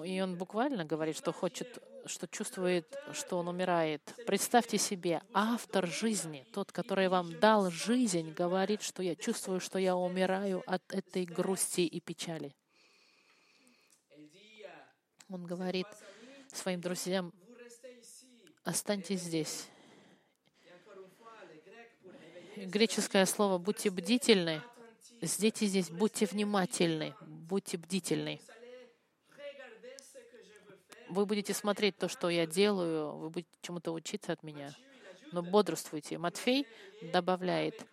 И 0.03 0.21
он 0.21 0.35
буквально 0.35 0.85
говорит, 0.85 1.17
что 1.17 1.31
хочет, 1.31 1.81
что 2.05 2.27
чувствует, 2.27 2.95
что 3.13 3.37
он 3.37 3.47
умирает. 3.47 4.01
Представьте 4.25 4.77
себе, 4.77 5.21
автор 5.33 5.87
жизни, 5.87 6.45
тот, 6.53 6.71
который 6.71 7.07
вам 7.07 7.39
дал 7.39 7.71
жизнь, 7.71 8.31
говорит, 8.31 8.81
что 8.81 9.01
я 9.03 9.15
чувствую, 9.15 9.59
что 9.59 9.79
я 9.79 9.95
умираю 9.95 10.63
от 10.67 10.81
этой 10.93 11.25
грусти 11.25 11.81
и 11.81 11.99
печали. 11.99 12.55
Он 15.29 15.45
говорит 15.45 15.87
своим 16.53 16.81
друзьям, 16.81 17.33
останьтесь 18.63 19.21
здесь. 19.21 19.67
Греческое 22.55 23.25
слово 23.25 23.57
«будьте 23.57 23.89
бдительны». 23.89 24.61
Здесь 25.21 25.61
и 25.61 25.67
здесь 25.67 25.89
будьте 25.89 26.25
внимательны, 26.25 27.15
будьте 27.21 27.77
бдительны. 27.77 28.39
Вы 31.09 31.25
будете 31.25 31.53
смотреть 31.53 31.97
то, 31.97 32.07
что 32.07 32.29
я 32.29 32.45
делаю, 32.45 33.15
вы 33.15 33.29
будете 33.29 33.49
чему-то 33.61 33.91
учиться 33.91 34.33
от 34.33 34.43
меня. 34.43 34.73
Но 35.31 35.41
бодрствуйте. 35.41 36.17
Матфей 36.17 36.67
добавляет, 37.13 37.85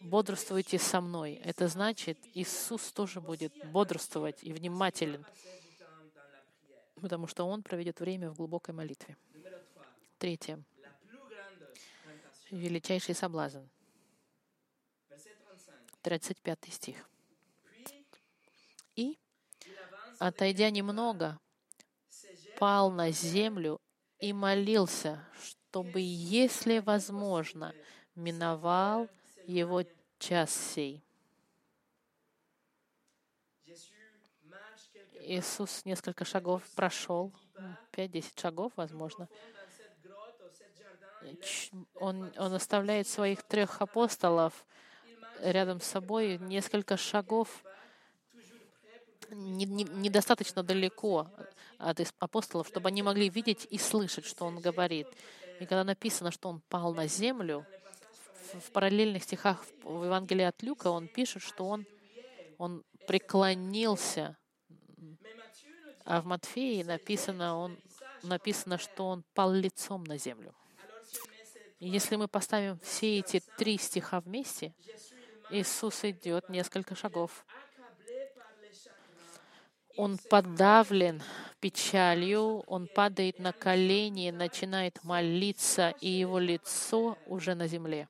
бодрствуйте 0.00 0.78
со 0.78 1.00
мной. 1.00 1.40
Это 1.44 1.68
значит, 1.68 2.18
Иисус 2.34 2.92
тоже 2.92 3.20
будет 3.20 3.52
бодрствовать 3.70 4.42
и 4.42 4.52
внимателен, 4.52 5.24
потому 7.00 7.26
что 7.26 7.44
Он 7.44 7.62
проведет 7.62 8.00
время 8.00 8.30
в 8.30 8.36
глубокой 8.36 8.74
молитве. 8.74 9.16
Третье. 10.18 10.62
Величайший 12.50 13.14
соблазн. 13.14 13.60
35 16.02 16.58
стих. 16.70 17.08
И, 18.96 19.18
отойдя 20.18 20.70
немного, 20.70 21.38
пал 22.58 22.90
на 22.90 23.12
землю 23.12 23.80
и 24.18 24.32
молился, 24.32 25.24
чтобы, 25.40 26.00
если 26.00 26.80
возможно, 26.80 27.72
миновал 28.16 29.08
его 29.46 29.84
час 30.18 30.52
сей. 30.52 31.04
Иисус 35.20 35.84
несколько 35.84 36.24
шагов 36.24 36.62
прошел, 36.74 37.32
5-10 37.92 38.40
шагов, 38.40 38.72
возможно. 38.76 39.28
Он, 41.94 42.32
он 42.36 42.54
оставляет 42.54 43.06
своих 43.06 43.42
трех 43.42 43.80
апостолов 43.82 44.64
рядом 45.40 45.80
с 45.80 45.86
собой 45.86 46.38
несколько 46.38 46.96
шагов 46.96 47.62
недостаточно 49.30 50.62
далеко 50.62 51.28
от 51.78 52.00
апостолов, 52.18 52.68
чтобы 52.68 52.88
они 52.88 53.02
могли 53.02 53.28
видеть 53.28 53.66
и 53.70 53.78
слышать, 53.78 54.24
что 54.24 54.44
он 54.46 54.60
говорит. 54.60 55.06
И 55.60 55.66
когда 55.66 55.84
написано, 55.84 56.30
что 56.30 56.48
он 56.48 56.60
пал 56.68 56.94
на 56.94 57.06
землю, 57.06 57.66
в 58.54 58.70
параллельных 58.70 59.24
стихах 59.24 59.64
в 59.82 60.04
Евангелии 60.04 60.44
от 60.44 60.62
Люка 60.62 60.88
он 60.88 61.08
пишет, 61.08 61.42
что 61.42 61.66
он, 61.66 61.86
он 62.56 62.84
преклонился. 63.06 64.36
А 66.04 66.22
в 66.22 66.24
Матфеи 66.24 66.82
написано, 66.82 67.58
он, 67.58 67.78
написано, 68.22 68.78
что 68.78 69.06
он 69.08 69.24
пал 69.34 69.52
лицом 69.52 70.04
на 70.04 70.16
землю. 70.16 70.54
И 71.78 71.88
если 71.88 72.16
мы 72.16 72.26
поставим 72.26 72.78
все 72.80 73.18
эти 73.18 73.42
три 73.58 73.76
стиха 73.78 74.20
вместе, 74.20 74.74
Иисус 75.50 76.04
идет 76.04 76.48
несколько 76.48 76.94
шагов 76.94 77.44
он 79.98 80.16
подавлен 80.30 81.20
печалью, 81.58 82.62
он 82.68 82.86
падает 82.86 83.40
на 83.40 83.52
колени, 83.52 84.30
начинает 84.30 85.02
молиться, 85.02 85.92
и 86.00 86.08
его 86.08 86.38
лицо 86.38 87.18
уже 87.26 87.56
на 87.56 87.66
земле. 87.66 88.08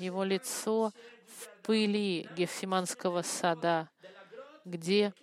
Его 0.00 0.24
лицо 0.24 0.92
в 1.28 1.48
пыли 1.62 2.28
Гефсиманского 2.36 3.22
сада, 3.22 3.88
где 4.64 5.14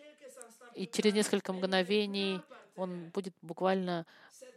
и 0.74 0.88
через 0.88 1.14
несколько 1.14 1.52
мгновений 1.52 2.40
он 2.78 3.10
будет 3.10 3.36
буквально 3.42 4.06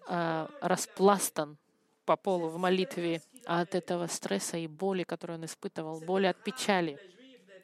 э, 0.08 0.46
распластан 0.60 1.58
по 2.04 2.16
полу 2.16 2.48
в 2.48 2.56
молитве 2.56 3.20
от 3.46 3.74
этого 3.74 4.06
стресса 4.06 4.58
и 4.58 4.68
боли, 4.68 5.02
которую 5.02 5.40
он 5.40 5.44
испытывал, 5.44 6.00
боли 6.00 6.26
от 6.26 6.42
печали. 6.44 6.98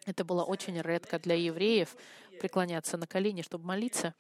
Это 0.05 0.25
было 0.25 0.43
очень 0.43 0.81
редко 0.81 1.19
для 1.19 1.37
евреев, 1.37 1.97
преклоняться 2.41 2.97
на 2.97 3.07
колени, 3.07 3.43
чтобы 3.43 3.67
молиться. 3.67 4.15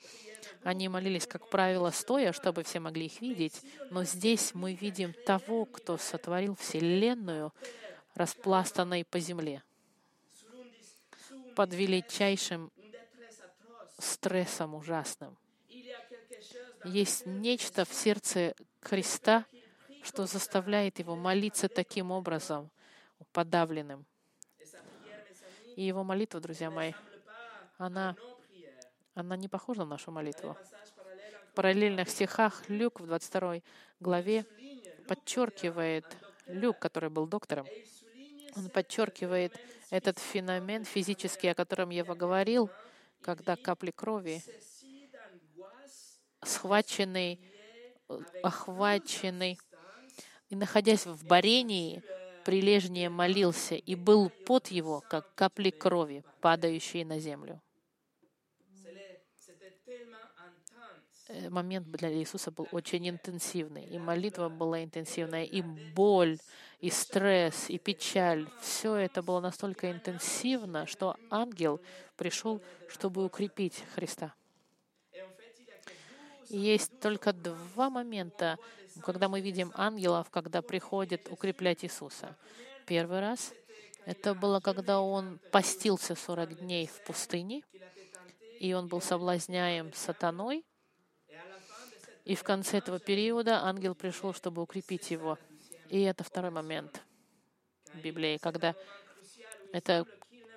Они 0.62 0.88
молились, 0.88 1.26
как 1.26 1.48
правило, 1.48 1.90
стоя, 1.90 2.32
чтобы 2.32 2.62
все 2.62 2.78
могли 2.78 3.06
их 3.06 3.20
видеть. 3.20 3.60
Но 3.90 4.04
здесь 4.04 4.54
мы 4.54 4.74
видим 4.74 5.12
того, 5.26 5.64
кто 5.64 5.98
сотворил 5.98 6.54
Вселенную, 6.54 7.52
распластанной 8.14 9.04
по 9.04 9.18
земле, 9.18 9.62
под 11.56 11.74
величайшим 11.74 12.70
стрессом 13.98 14.74
ужасным. 14.74 15.36
Есть 16.84 17.26
нечто 17.26 17.84
в 17.84 17.92
сердце 17.92 18.54
Христа, 18.80 19.46
что 20.02 20.26
заставляет 20.26 20.98
его 20.98 21.16
молиться 21.16 21.68
таким 21.68 22.10
образом, 22.10 22.70
подавленным. 23.32 24.04
И 25.76 25.82
его 25.82 26.04
молитва, 26.04 26.40
друзья 26.40 26.70
мои, 26.70 26.92
она, 27.78 28.16
она 29.14 29.36
не 29.36 29.48
похожа 29.48 29.80
на 29.80 29.90
нашу 29.90 30.10
молитву. 30.10 30.56
В 31.50 31.54
параллельных 31.54 32.08
стихах 32.08 32.68
Люк 32.68 33.00
в 33.00 33.06
22 33.06 33.60
главе 34.00 34.46
подчеркивает, 35.06 36.04
Люк, 36.46 36.78
который 36.78 37.10
был 37.10 37.26
доктором, 37.26 37.66
он 38.56 38.68
подчеркивает 38.68 39.58
этот 39.90 40.18
феномен 40.18 40.84
физический, 40.84 41.48
о 41.48 41.54
котором 41.54 41.90
я 41.90 42.04
говорил, 42.04 42.70
когда 43.20 43.56
капли 43.56 43.90
крови, 43.90 44.42
схваченный, 46.42 47.40
охваченный, 48.42 49.58
и 50.48 50.56
находясь 50.56 51.06
в 51.06 51.26
борении, 51.26 52.02
прилежнее 52.44 53.08
молился, 53.08 53.74
и 53.74 53.94
был 53.94 54.30
пот 54.46 54.68
его, 54.68 55.02
как 55.08 55.34
капли 55.34 55.70
крови, 55.70 56.24
падающие 56.40 57.04
на 57.04 57.18
землю. 57.18 57.60
Э, 61.32 61.48
момент 61.48 61.90
для 61.90 62.12
Иисуса 62.12 62.50
был 62.50 62.68
очень 62.72 63.08
интенсивный, 63.08 63.84
и 63.84 63.98
молитва 63.98 64.48
была 64.48 64.84
интенсивная, 64.84 65.44
и 65.44 65.62
боль, 65.62 66.38
и 66.80 66.90
стресс, 66.90 67.70
и 67.70 67.78
печаль. 67.78 68.46
Все 68.60 68.96
это 68.96 69.22
было 69.22 69.40
настолько 69.40 69.90
интенсивно, 69.90 70.86
что 70.86 71.16
ангел 71.30 71.80
пришел, 72.16 72.60
чтобы 72.88 73.24
укрепить 73.24 73.84
Христа. 73.94 74.34
Есть 76.52 77.00
только 77.00 77.32
два 77.32 77.88
момента, 77.88 78.58
когда 79.02 79.30
мы 79.30 79.40
видим 79.40 79.72
ангелов, 79.74 80.28
когда 80.28 80.60
приходит 80.60 81.28
укреплять 81.30 81.82
Иисуса. 81.82 82.36
Первый 82.84 83.20
раз— 83.20 83.54
это 84.04 84.34
было, 84.34 84.60
когда 84.60 85.00
он 85.00 85.40
постился 85.50 86.14
40 86.14 86.58
дней 86.58 86.86
в 86.86 87.02
пустыне, 87.04 87.62
и 88.60 88.74
он 88.74 88.86
был 88.86 89.00
соблазняем 89.00 89.94
сатаной, 89.94 90.62
и 92.26 92.34
в 92.34 92.42
конце 92.42 92.78
этого 92.78 92.98
периода 92.98 93.64
ангел 93.64 93.94
пришел, 93.94 94.34
чтобы 94.34 94.60
укрепить 94.60 95.10
его. 95.10 95.38
И 95.88 96.02
это 96.02 96.22
второй 96.22 96.50
момент 96.50 97.02
в 97.94 97.98
Библии, 97.98 98.36
когда 98.36 98.74
это 99.72 100.06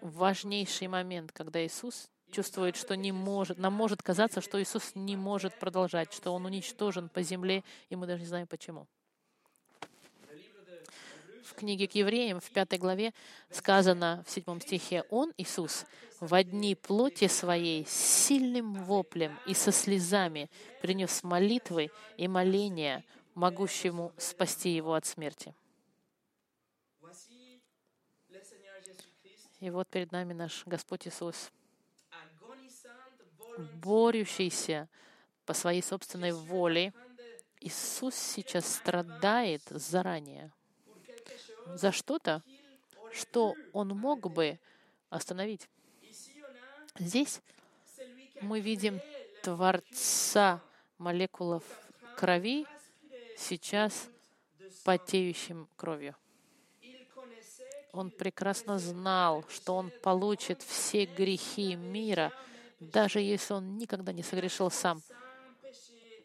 важнейший 0.02 0.90
момент, 0.90 1.32
когда 1.32 1.66
Иисус 1.66 2.10
чувствует, 2.36 2.76
что 2.76 2.96
не 2.96 3.14
может, 3.14 3.58
нам 3.58 3.74
может 3.74 4.04
казаться, 4.04 4.42
что 4.42 4.62
Иисус 4.62 4.92
не 4.94 5.16
может 5.16 5.58
продолжать, 5.58 6.12
что 6.12 6.34
Он 6.34 6.46
уничтожен 6.46 7.08
по 7.08 7.22
земле, 7.22 7.64
и 7.90 7.96
мы 7.96 8.08
даже 8.08 8.22
не 8.22 8.28
знаем 8.28 8.48
почему. 8.48 8.88
В 11.46 11.54
книге 11.54 11.88
к 11.88 11.96
евреям 11.96 12.42
в 12.42 12.50
пятой 12.52 12.78
главе 12.78 13.14
сказано 13.50 14.24
в 14.28 14.32
седьмом 14.32 14.60
стихе, 14.60 15.06
«Он, 15.10 15.32
Иисус, 15.38 15.86
в 16.20 16.44
дни 16.44 16.76
плоти 16.76 17.28
своей 17.28 17.86
с 17.86 17.92
сильным 18.26 18.84
воплем 18.84 19.40
и 19.46 19.54
со 19.54 19.72
слезами 19.72 20.50
принес 20.82 21.24
молитвы 21.24 21.92
и 22.18 22.28
моления, 22.28 23.06
могущему 23.36 24.12
спасти 24.18 24.72
его 24.72 24.94
от 24.96 25.06
смерти». 25.06 25.56
И 29.62 29.70
вот 29.70 29.88
перед 29.88 30.12
нами 30.12 30.34
наш 30.34 30.64
Господь 30.66 31.08
Иисус, 31.08 31.52
борющийся 33.58 34.88
по 35.46 35.54
своей 35.54 35.82
собственной 35.82 36.32
воле 36.32 36.94
Иисус 37.62 38.16
сейчас 38.16 38.76
страдает 38.76 39.62
заранее 39.70 40.52
за 41.66 41.92
что-то, 41.92 42.44
что 43.12 43.56
Он 43.74 43.90
мог 43.90 44.32
бы 44.32 44.60
остановить. 45.10 45.68
Здесь 47.00 47.42
мы 48.42 48.60
видим 48.60 49.02
Творца 49.42 50.62
молекулов 50.98 51.64
крови 52.18 52.66
сейчас 53.38 54.10
потеющим 54.84 55.68
кровью. 55.76 56.16
Он 57.92 58.12
прекрасно 58.12 58.78
знал, 58.78 59.46
что 59.50 59.76
он 59.76 59.90
получит 60.04 60.62
все 60.62 61.06
грехи 61.06 61.76
мира, 61.76 62.34
даже 62.80 63.20
если 63.20 63.54
он 63.54 63.78
никогда 63.78 64.12
не 64.12 64.24
согрешил 64.24 64.70
сам. 64.70 65.02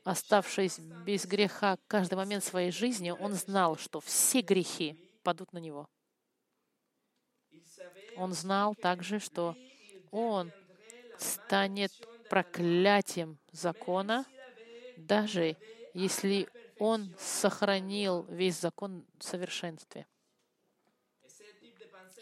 Оставшись 0.05 0.79
без 0.79 1.27
греха 1.27 1.77
каждый 1.87 2.15
момент 2.15 2.43
своей 2.43 2.71
жизни, 2.71 3.11
он 3.11 3.35
знал, 3.35 3.77
что 3.77 4.01
все 4.01 4.41
грехи 4.41 4.97
падут 5.23 5.53
на 5.53 5.59
него. 5.59 5.89
Он 8.17 8.33
знал 8.33 8.75
также, 8.75 9.19
что 9.19 9.57
он 10.11 10.53
станет 11.19 11.93
проклятием 12.29 13.39
закона, 13.53 14.25
даже 14.97 15.57
если 15.95 16.49
он 16.79 17.15
сохранил 17.19 18.23
весь 18.25 18.59
закон 18.59 19.05
в 19.19 19.25
совершенстве. 19.25 20.07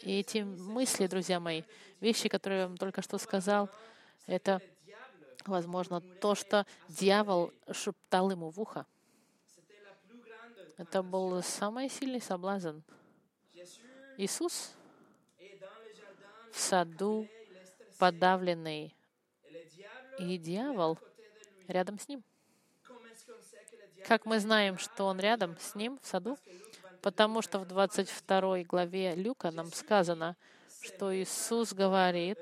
И 0.01 0.19
эти 0.19 0.39
мысли, 0.39 1.07
друзья 1.07 1.39
мои, 1.39 1.63
вещи, 1.99 2.29
которые 2.29 2.61
я 2.61 2.67
вам 2.67 2.77
только 2.77 3.01
что 3.01 3.17
сказал, 3.17 3.69
это, 4.27 4.61
возможно, 5.45 6.01
то, 6.01 6.35
что 6.35 6.65
дьявол 6.87 7.53
шептал 7.71 8.31
ему 8.31 8.49
в 8.49 8.59
ухо. 8.59 8.85
Это 10.77 11.03
был 11.03 11.41
самый 11.41 11.89
сильный 11.89 12.21
соблазн. 12.21 12.79
Иисус 14.17 14.73
в 16.51 16.59
саду 16.59 17.27
подавленный, 17.97 18.95
и 20.19 20.37
дьявол 20.37 20.97
рядом 21.67 21.99
с 21.99 22.07
ним. 22.07 22.23
Как 24.05 24.25
мы 24.25 24.39
знаем, 24.39 24.77
что 24.77 25.05
он 25.05 25.19
рядом 25.19 25.57
с 25.59 25.75
ним 25.75 25.99
в 26.01 26.07
саду? 26.07 26.37
Потому 27.01 27.41
что 27.41 27.59
в 27.59 27.67
22 27.67 28.63
главе 28.63 29.15
Люка 29.15 29.51
нам 29.51 29.71
сказано, 29.71 30.35
что 30.81 31.15
Иисус 31.15 31.73
говорит, 31.73 32.39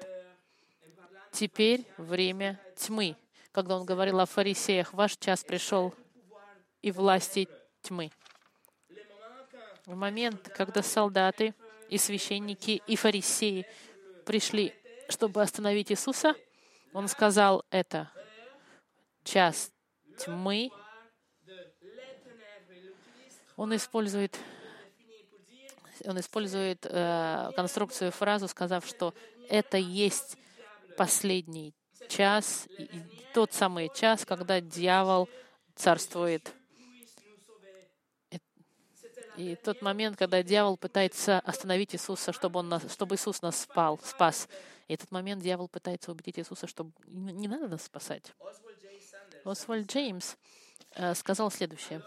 теперь 1.37 1.85
время 1.97 2.59
тьмы. 2.75 3.15
Когда 3.51 3.77
он 3.77 3.85
говорил 3.85 4.19
о 4.19 4.25
фарисеях, 4.25 4.93
ваш 4.93 5.17
час 5.17 5.43
пришел 5.43 5.93
и 6.81 6.91
власти 6.91 7.47
тьмы. 7.83 8.09
В 9.85 9.95
момент, 9.95 10.49
когда 10.49 10.81
солдаты 10.81 11.53
и 11.89 11.99
священники 11.99 12.81
и 12.87 12.95
фарисеи 12.95 13.67
пришли, 14.25 14.73
чтобы 15.09 15.41
остановить 15.43 15.91
Иисуса, 15.91 16.35
он 16.91 17.07
сказал 17.07 17.63
это. 17.69 18.11
Час 19.23 19.71
тьмы 20.17 20.71
он 23.55 23.75
использует, 23.75 24.39
он 26.03 26.19
использует 26.19 26.85
э, 26.85 27.51
конструкцию 27.55 28.11
фразу, 28.11 28.47
сказав, 28.47 28.85
что 28.87 29.13
это 29.49 29.77
есть 29.77 30.37
последний 30.97 31.73
час, 32.09 32.67
тот 33.33 33.53
самый 33.53 33.89
час, 33.93 34.25
когда 34.25 34.59
дьявол 34.59 35.29
царствует. 35.75 36.53
И 39.37 39.55
тот 39.55 39.81
момент, 39.83 40.17
когда 40.17 40.41
дьявол 40.41 40.77
пытается 40.77 41.39
остановить 41.39 41.93
Иисуса, 41.93 42.33
чтобы, 42.33 42.59
он 42.59 42.69
нас, 42.69 42.91
чтобы 42.91 43.15
Иисус 43.15 43.41
нас 43.43 43.61
спал, 43.61 43.99
спас. 44.03 44.49
И 44.87 44.93
этот 44.93 45.11
момент 45.11 45.43
дьявол 45.43 45.67
пытается 45.67 46.11
убедить 46.11 46.39
Иисуса, 46.39 46.65
что 46.65 46.89
не 47.05 47.47
надо 47.47 47.67
нас 47.67 47.83
спасать. 47.83 48.33
Освальд 49.45 49.87
Джеймс 49.87 50.35
э, 50.95 51.13
сказал 51.13 51.51
следующее 51.51 52.01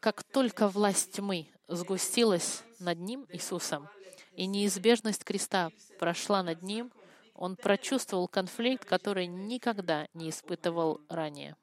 как 0.00 0.24
только 0.24 0.68
власть 0.68 1.12
тьмы 1.12 1.46
сгустилась 1.68 2.62
над 2.78 2.98
ним, 2.98 3.26
Иисусом, 3.30 3.88
и 4.40 4.46
неизбежность 4.46 5.22
креста 5.22 5.70
прошла 5.98 6.42
над 6.42 6.62
ним, 6.62 6.90
он 7.34 7.56
прочувствовал 7.56 8.26
конфликт, 8.26 8.86
который 8.86 9.26
никогда 9.26 10.08
не 10.14 10.30
испытывал 10.30 10.98
ранее. 11.10 11.56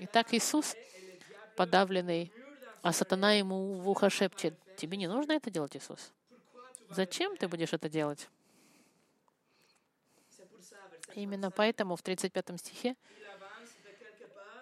Итак, 0.00 0.34
Иисус, 0.34 0.76
подавленный, 1.56 2.30
а 2.82 2.92
сатана 2.92 3.32
ему 3.32 3.80
в 3.80 3.88
ухо 3.88 4.10
шепчет, 4.10 4.54
тебе 4.76 4.98
не 4.98 5.06
нужно 5.06 5.32
это 5.32 5.50
делать, 5.50 5.74
Иисус. 5.74 6.12
Зачем 6.90 7.38
ты 7.38 7.48
будешь 7.48 7.72
это 7.72 7.88
делать? 7.88 8.28
Именно 11.14 11.50
поэтому 11.50 11.96
в 11.96 12.02
35 12.02 12.60
стихе 12.60 12.94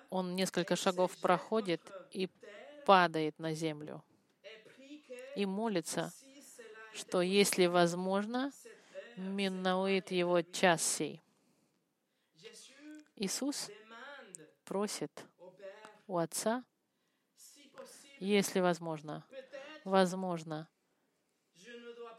он 0.09 0.37
несколько 0.37 0.77
шагов 0.77 1.17
проходит 1.17 1.83
и 2.13 2.29
падает 2.85 3.37
на 3.41 3.55
землю 3.55 4.05
и 5.37 5.45
молится, 5.45 6.13
что 6.95 7.21
если 7.21 7.67
возможно, 7.67 8.53
минует 9.17 10.11
его 10.11 10.41
час 10.41 10.83
сей. 10.83 11.23
Иисус 13.17 13.71
просит 14.65 15.13
у 16.07 16.17
Отца, 16.17 16.65
если 18.19 18.61
возможно, 18.61 19.25
возможно, 19.85 20.69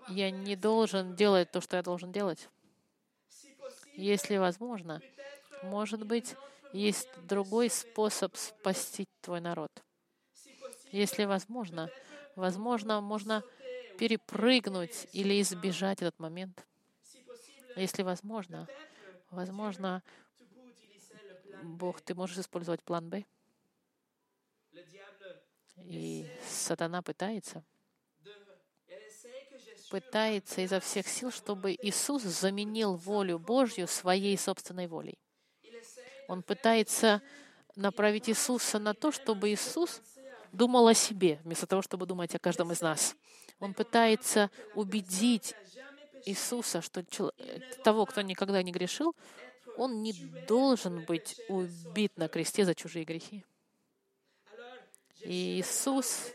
я 0.10 0.30
не 0.30 0.56
должен 0.56 1.16
делать 1.16 1.52
то, 1.52 1.60
что 1.60 1.78
я 1.78 1.84
должен 1.84 2.12
делать. 2.12 2.50
Если 3.96 4.38
возможно, 4.38 5.02
может 5.64 6.06
быть, 6.06 6.36
есть 6.72 7.10
другой 7.26 7.72
способ 7.72 8.36
спасти 8.38 9.08
твой 9.22 9.42
народ. 9.42 9.72
Если 10.92 11.26
возможно, 11.26 11.92
возможно, 12.38 13.02
можно 13.02 13.44
перепрыгнуть 13.98 15.08
или 15.12 15.42
избежать 15.42 16.02
этот 16.02 16.20
момент. 16.20 16.66
Если 17.76 18.04
возможно, 18.04 18.68
возможно, 19.32 20.04
Бог, 21.64 22.00
ты 22.02 22.14
можешь 22.16 22.38
использовать 22.38 22.84
план 22.84 23.10
Б. 23.10 23.26
И 25.78 26.28
сатана 26.48 27.02
пытается, 27.02 27.64
пытается 29.90 30.62
изо 30.62 30.80
всех 30.80 31.08
сил, 31.08 31.32
чтобы 31.32 31.74
Иисус 31.74 32.24
заменил 32.24 32.96
волю 32.96 33.40
Божью 33.40 33.88
своей 33.88 34.38
собственной 34.38 34.88
волей. 34.88 35.18
Он 36.28 36.44
пытается 36.44 37.22
направить 37.76 38.30
Иисуса 38.30 38.80
на 38.80 38.94
то, 38.94 39.12
чтобы 39.12 39.52
Иисус 39.54 40.02
думал 40.52 40.88
о 40.88 40.94
себе, 40.94 41.40
вместо 41.44 41.68
того, 41.68 41.82
чтобы 41.82 42.06
думать 42.06 42.34
о 42.36 42.40
каждом 42.40 42.72
из 42.72 42.82
нас. 42.82 43.16
Он 43.60 43.74
пытается 43.74 44.50
убедить 44.76 45.56
Иисуса, 46.26 46.82
что 46.82 47.04
того, 47.84 48.06
кто 48.06 48.22
никогда 48.22 48.62
не 48.62 48.72
грешил, 48.72 49.16
он 49.78 50.02
не 50.02 50.14
должен 50.48 51.06
быть 51.06 51.40
убит 51.48 52.18
на 52.18 52.28
кресте 52.28 52.66
за 52.66 52.76
чужие 52.76 53.06
грехи. 53.06 53.46
И 55.22 55.60
Иисус 55.60 56.32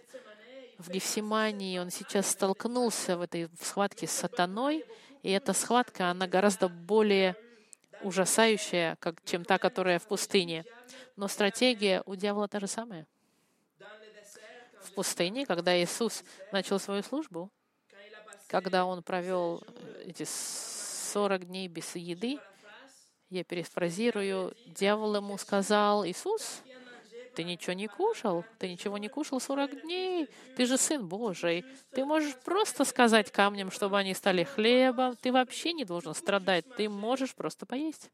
в 0.78 0.90
Гефсимании, 0.90 1.78
он 1.78 1.90
сейчас 1.90 2.30
столкнулся 2.30 3.16
в 3.16 3.22
этой 3.22 3.48
схватке 3.60 4.06
с 4.06 4.12
сатаной, 4.12 4.84
и 5.22 5.30
эта 5.30 5.52
схватка, 5.52 6.10
она 6.10 6.26
гораздо 6.26 6.68
более 6.68 7.36
ужасающая, 8.02 8.96
как, 8.96 9.22
чем 9.24 9.44
та, 9.44 9.58
которая 9.58 9.98
в 9.98 10.06
пустыне. 10.08 10.64
Но 11.16 11.28
стратегия 11.28 12.02
у 12.06 12.16
дьявола 12.16 12.48
та 12.48 12.58
же 12.58 12.66
самая. 12.66 13.06
В 14.92 14.94
пустыне, 14.94 15.46
когда 15.46 15.74
Иисус 15.82 16.22
начал 16.52 16.78
свою 16.78 17.02
службу, 17.02 17.50
когда 18.46 18.84
он 18.84 19.02
провел 19.02 19.62
эти 20.04 20.26
40 20.26 21.46
дней 21.46 21.66
без 21.66 21.96
еды, 21.96 22.38
я 23.30 23.42
перефразирую, 23.42 24.54
дьявол 24.66 25.16
ему 25.16 25.38
сказал, 25.38 26.06
Иисус, 26.06 26.60
ты 27.34 27.42
ничего 27.42 27.72
не 27.72 27.86
кушал, 27.88 28.44
ты 28.58 28.68
ничего 28.68 28.98
не 28.98 29.08
кушал 29.08 29.40
40 29.40 29.80
дней, 29.80 30.28
ты 30.58 30.66
же 30.66 30.76
Сын 30.76 31.08
Божий. 31.08 31.64
Ты 31.92 32.04
можешь 32.04 32.36
просто 32.36 32.84
сказать 32.84 33.32
камням, 33.32 33.70
чтобы 33.70 33.98
они 33.98 34.12
стали 34.12 34.44
хлебом. 34.44 35.16
Ты 35.16 35.32
вообще 35.32 35.72
не 35.72 35.86
должен 35.86 36.14
страдать, 36.14 36.66
ты 36.76 36.90
можешь 36.90 37.34
просто 37.34 37.64
поесть. 37.64 38.10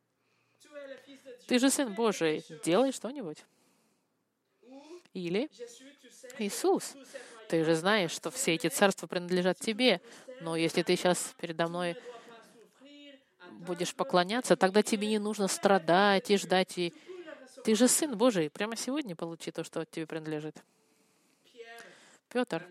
Ты 1.48 1.58
же 1.58 1.70
Сын 1.70 1.92
Божий, 1.92 2.44
делай 2.64 2.92
что-нибудь. 2.92 3.44
Или 5.14 5.50
Иисус, 6.38 6.94
ты 7.48 7.64
же 7.64 7.74
знаешь, 7.74 8.10
что 8.10 8.30
все 8.30 8.54
эти 8.54 8.68
царства 8.68 9.06
принадлежат 9.06 9.58
тебе, 9.58 10.00
но 10.40 10.56
если 10.56 10.82
ты 10.82 10.96
сейчас 10.96 11.34
передо 11.40 11.66
мной 11.68 11.96
будешь 13.60 13.94
поклоняться, 13.94 14.56
тогда 14.56 14.82
тебе 14.82 15.08
не 15.08 15.18
нужно 15.18 15.48
страдать 15.48 16.30
и 16.30 16.36
ждать, 16.36 16.78
и 16.78 16.94
Ты 17.64 17.74
же 17.74 17.88
Сын 17.88 18.16
Божий. 18.16 18.50
Прямо 18.50 18.76
сегодня 18.76 19.16
получи 19.16 19.50
то, 19.50 19.64
что 19.64 19.84
тебе 19.84 20.06
принадлежит. 20.06 20.56
Петр 22.28 22.64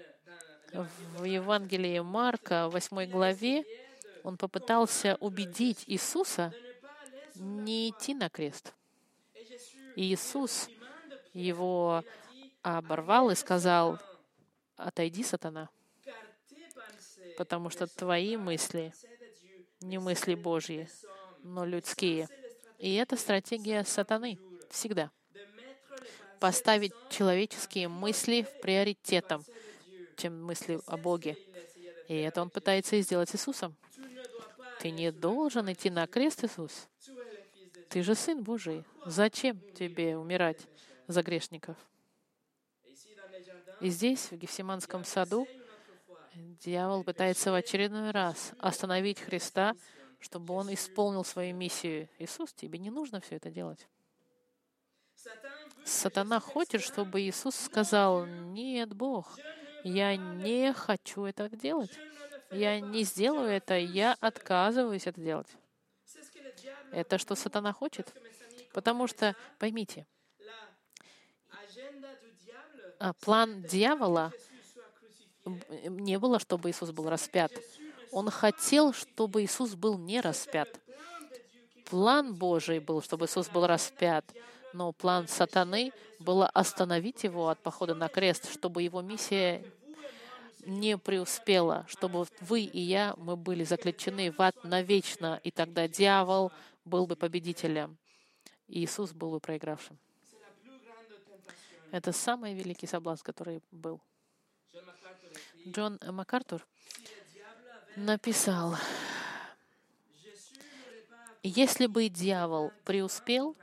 в 0.72 1.24
Евангелии 1.24 2.00
Марка, 2.00 2.68
в 2.68 2.74
8 2.74 3.10
главе, 3.10 3.66
он 4.24 4.38
попытался 4.38 5.18
убедить 5.20 5.84
Иисуса 5.88 6.54
не 7.36 7.90
идти 7.90 8.14
на 8.14 8.30
крест. 8.30 8.74
И 9.96 10.14
Иисус 10.14 10.70
его 11.34 12.04
оборвал 12.76 13.30
и 13.30 13.36
сказал, 13.36 14.00
«Отойди, 14.76 15.24
сатана, 15.24 15.70
потому 17.38 17.70
что 17.70 17.88
твои 17.88 18.36
мысли 18.36 18.94
не 19.80 20.00
мысли 20.00 20.36
Божьи, 20.36 20.90
но 21.44 21.66
людские». 21.66 22.28
И 22.78 22.94
это 22.96 23.16
стратегия 23.16 23.84
сатаны 23.84 24.38
всегда. 24.70 25.12
Поставить 26.40 26.94
человеческие 27.10 27.88
мысли 27.88 28.44
в 28.44 28.62
приоритетом, 28.62 29.44
чем 30.16 30.44
мысли 30.44 30.80
о 30.86 30.98
Боге. 30.98 31.38
И 32.08 32.16
это 32.16 32.42
он 32.42 32.50
пытается 32.50 32.96
и 32.96 33.02
сделать 33.02 33.34
Иисусом. 33.34 33.76
Ты 34.80 34.92
не 34.92 35.12
должен 35.12 35.72
идти 35.72 35.90
на 35.90 36.06
крест, 36.06 36.44
Иисус. 36.44 36.88
Ты 37.90 38.04
же 38.04 38.14
Сын 38.14 38.44
Божий. 38.44 38.84
Зачем 39.06 39.60
тебе 39.74 40.18
умирать 40.18 40.68
за 41.08 41.24
грешников? 41.24 41.78
И 43.80 43.90
здесь, 43.90 44.32
в 44.32 44.38
Гефсиманском 44.38 45.04
саду, 45.04 45.48
дьявол 46.34 47.04
пытается 47.04 47.52
в 47.52 47.56
очередной 47.56 48.12
раз 48.12 48.52
остановить 48.60 49.20
Христа, 49.20 49.74
чтобы 50.20 50.54
он 50.54 50.74
исполнил 50.74 51.24
свою 51.24 51.56
миссию. 51.56 52.10
Иисус, 52.18 52.54
тебе 52.54 52.80
не 52.80 52.90
нужно 52.90 53.22
все 53.22 53.36
это 53.36 53.50
делать. 53.50 53.88
Сатана 55.86 56.40
хочет, 56.40 56.82
чтобы 56.82 57.22
Иисус 57.22 57.56
сказал, 57.56 58.26
нет, 58.26 58.94
Бог, 58.94 59.38
я 59.84 60.16
не 60.16 60.74
хочу 60.74 61.26
это 61.26 61.50
делать. 61.50 61.92
Я 62.52 62.80
не 62.80 63.04
сделаю 63.04 63.50
это, 63.50 63.78
я 63.78 64.16
отказываюсь 64.20 65.08
это 65.08 65.22
делать. 65.22 65.48
Это 66.92 67.18
что 67.18 67.36
сатана 67.36 67.74
хочет? 67.74 68.14
Потому 68.74 69.08
что, 69.08 69.36
поймите, 69.60 70.08
план 73.22 73.62
дьявола 73.64 74.32
не 75.88 76.20
было, 76.20 76.40
чтобы 76.40 76.70
Иисус 76.70 76.92
был 76.92 77.10
распят. 77.10 77.52
Он 78.12 78.30
хотел, 78.30 78.94
чтобы 78.94 79.44
Иисус 79.44 79.76
был 79.76 79.98
не 79.98 80.22
распят. 80.22 80.70
План 81.90 82.34
Божий 82.34 82.80
был, 82.80 83.02
чтобы 83.02 83.26
Иисус 83.26 83.50
был 83.50 83.66
распят, 83.66 84.26
но 84.74 84.92
план 84.92 85.28
сатаны 85.28 85.94
было 86.20 86.48
остановить 86.48 87.24
его 87.24 87.50
от 87.50 87.60
похода 87.60 87.96
на 87.96 88.10
крест, 88.10 88.52
чтобы 88.52 88.84
его 88.84 89.02
миссия 89.02 89.64
не 90.66 90.98
преуспела, 90.98 91.86
чтобы 91.88 92.26
вы 92.42 92.62
и 92.62 92.82
я, 92.82 93.14
мы 93.18 93.38
были 93.38 93.64
заключены 93.64 94.32
в 94.32 94.42
ад 94.42 94.56
навечно, 94.64 95.40
и 95.44 95.52
тогда 95.52 95.88
дьявол 95.88 96.52
был 96.84 97.08
бы 97.08 97.16
победителем, 97.16 97.98
и 98.68 98.84
Иисус 98.84 99.14
был 99.14 99.32
бы 99.32 99.40
проигравшим. 99.40 99.98
Это 101.92 102.12
самый 102.12 102.54
великий 102.54 102.88
соблазн, 102.88 103.24
который 103.24 103.62
был. 103.72 104.02
Джон 105.68 106.00
МакАртур 106.06 106.66
написал, 107.96 108.76
если 111.44 111.88
бы 111.88 112.10
дьявол 112.10 112.72
преуспел, 112.84 113.56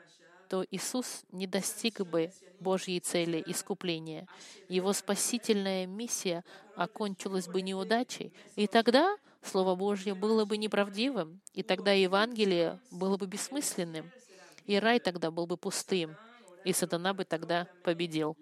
то 0.49 0.65
Иисус 0.71 1.25
не 1.33 1.47
достиг 1.47 2.01
бы 2.01 2.33
Божьей 2.61 3.01
цели 3.01 3.43
искупления. 3.47 4.27
Его 4.69 4.93
спасительная 4.93 5.87
миссия 5.87 6.45
окончилась 6.77 7.47
бы 7.47 7.63
неудачей, 7.63 8.33
и 8.57 8.67
тогда 8.67 9.17
Слово 9.43 9.75
Божье 9.75 10.15
было 10.15 10.45
бы 10.47 10.57
неправдивым, 10.57 11.41
и 11.53 11.63
тогда 11.63 11.93
Евангелие 11.93 12.81
было 12.91 13.17
бы 13.19 13.27
бессмысленным, 13.27 14.11
и 14.65 14.77
рай 14.77 14.99
тогда 14.99 15.31
был 15.31 15.47
бы 15.47 15.57
пустым, 15.57 16.17
и 16.65 16.73
сатана 16.73 17.15
бы 17.15 17.25
тогда 17.25 17.67
победил. 17.83 18.37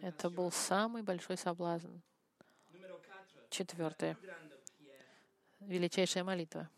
Это 0.00 0.28
был 0.28 0.50
самый 0.50 1.02
большой 1.02 1.36
соблазн. 1.36 1.96
Четвертое. 3.48 4.18
Величайшая 5.60 6.24
молитва. 6.24 6.68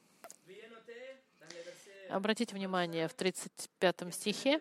Обратите 2.09 2.55
внимание, 2.55 3.09
в 3.09 3.15
35 3.15 4.15
стихе 4.15 4.61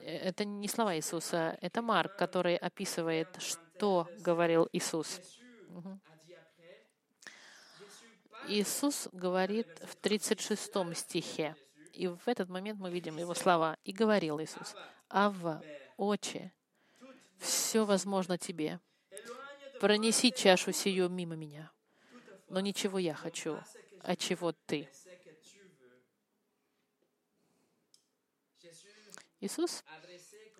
э, 0.00 0.16
это 0.16 0.44
не 0.44 0.66
слова 0.66 0.96
Иисуса, 0.96 1.56
это 1.60 1.82
Марк, 1.82 2.16
который 2.16 2.56
описывает, 2.56 3.28
что 3.40 4.08
говорил 4.18 4.68
Иисус. 4.72 5.20
Иисус 8.48 9.08
говорит 9.12 9.68
в 9.84 9.96
36 9.96 10.96
стихе, 10.96 11.56
и 11.92 12.08
в 12.08 12.26
этот 12.26 12.48
момент 12.48 12.80
мы 12.80 12.90
видим 12.90 13.18
его 13.18 13.34
слова. 13.34 13.76
«И 13.84 13.92
говорил 13.92 14.40
Иисус, 14.40 14.74
Авва, 15.08 15.62
Отче, 15.96 16.52
все 17.38 17.84
возможно 17.84 18.38
тебе. 18.38 18.80
Пронеси 19.80 20.32
чашу 20.32 20.72
сию 20.72 21.08
мимо 21.08 21.34
меня. 21.34 21.70
Но 22.48 22.60
ничего 22.60 22.98
я 22.98 23.14
хочу, 23.14 23.58
а 24.02 24.16
чего 24.16 24.52
ты». 24.66 24.88
Иисус 29.40 29.82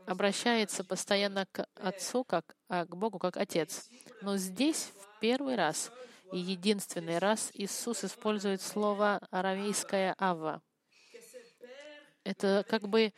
обращается 0.07 0.83
постоянно 0.85 1.47
к 1.47 1.66
Отцу, 1.75 2.25
как, 2.25 2.57
а 2.68 2.85
к 2.85 2.97
Богу, 2.97 3.18
как 3.18 3.37
Отец. 3.37 3.88
Но 4.21 4.37
здесь 4.37 4.92
в 4.97 5.21
первый 5.21 5.55
раз 5.55 5.92
и 6.33 6.38
единственный 6.38 7.18
раз 7.18 7.51
Иисус 7.53 8.05
использует 8.05 8.62
слово 8.62 9.21
арамейское 9.31 10.14
«ава». 10.18 10.62
Это 12.25 12.64
как 12.68 12.88
бы 12.88 13.12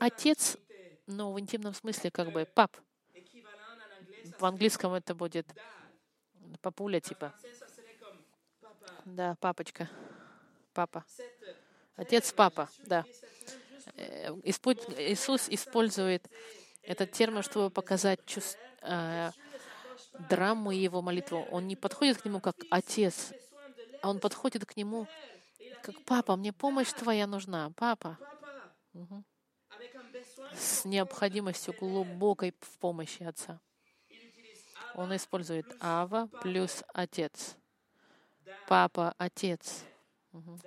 отец, 0.00 0.56
но 1.06 1.32
в 1.32 1.38
интимном 1.38 1.74
смысле 1.74 2.10
как 2.10 2.32
бы 2.32 2.44
пап. 2.44 2.76
В 4.38 4.44
английском 4.44 4.94
это 4.94 5.14
будет 5.14 5.46
папуля 6.60 7.00
типа. 7.00 7.32
Да, 9.04 9.36
папочка. 9.40 9.88
Папа. 10.72 11.04
Отец, 11.96 12.32
папа, 12.32 12.68
да. 12.84 13.04
Э, 13.96 14.32
Иисус 14.44 15.48
использует 15.48 16.28
этот 16.82 17.10
термин, 17.12 17.42
чтобы 17.42 17.70
показать 17.70 18.24
чувство, 18.24 18.60
драму 20.28 20.70
его 20.70 21.02
молитву. 21.02 21.46
Он 21.50 21.66
не 21.66 21.76
подходит 21.76 22.22
к 22.22 22.24
нему 22.24 22.40
как 22.40 22.56
отец, 22.70 23.32
а 24.02 24.10
он 24.10 24.20
подходит 24.20 24.64
к 24.64 24.76
нему 24.76 25.06
как 25.82 26.02
папа. 26.04 26.36
Мне 26.36 26.52
помощь 26.52 26.92
твоя 26.92 27.26
нужна, 27.26 27.70
папа. 27.76 28.18
Угу. 28.94 29.24
С 30.54 30.84
необходимостью 30.84 31.74
глубокой 31.78 32.54
в 32.60 32.78
помощи 32.78 33.22
отца. 33.22 33.60
Он 34.94 35.14
использует 35.14 35.66
Ава 35.80 36.28
плюс 36.42 36.82
отец. 36.92 37.56
Папа, 38.66 39.14
отец. 39.18 39.84
Угу. 40.32 40.58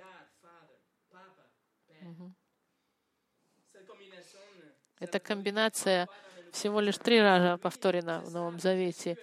Угу. 2.02 2.34
Эта 4.98 5.18
комбинация 5.18 6.08
всего 6.52 6.80
лишь 6.80 6.98
три 6.98 7.20
раза 7.20 7.58
повторена 7.58 8.20
в 8.20 8.30
Новом 8.30 8.60
Завете. 8.60 9.16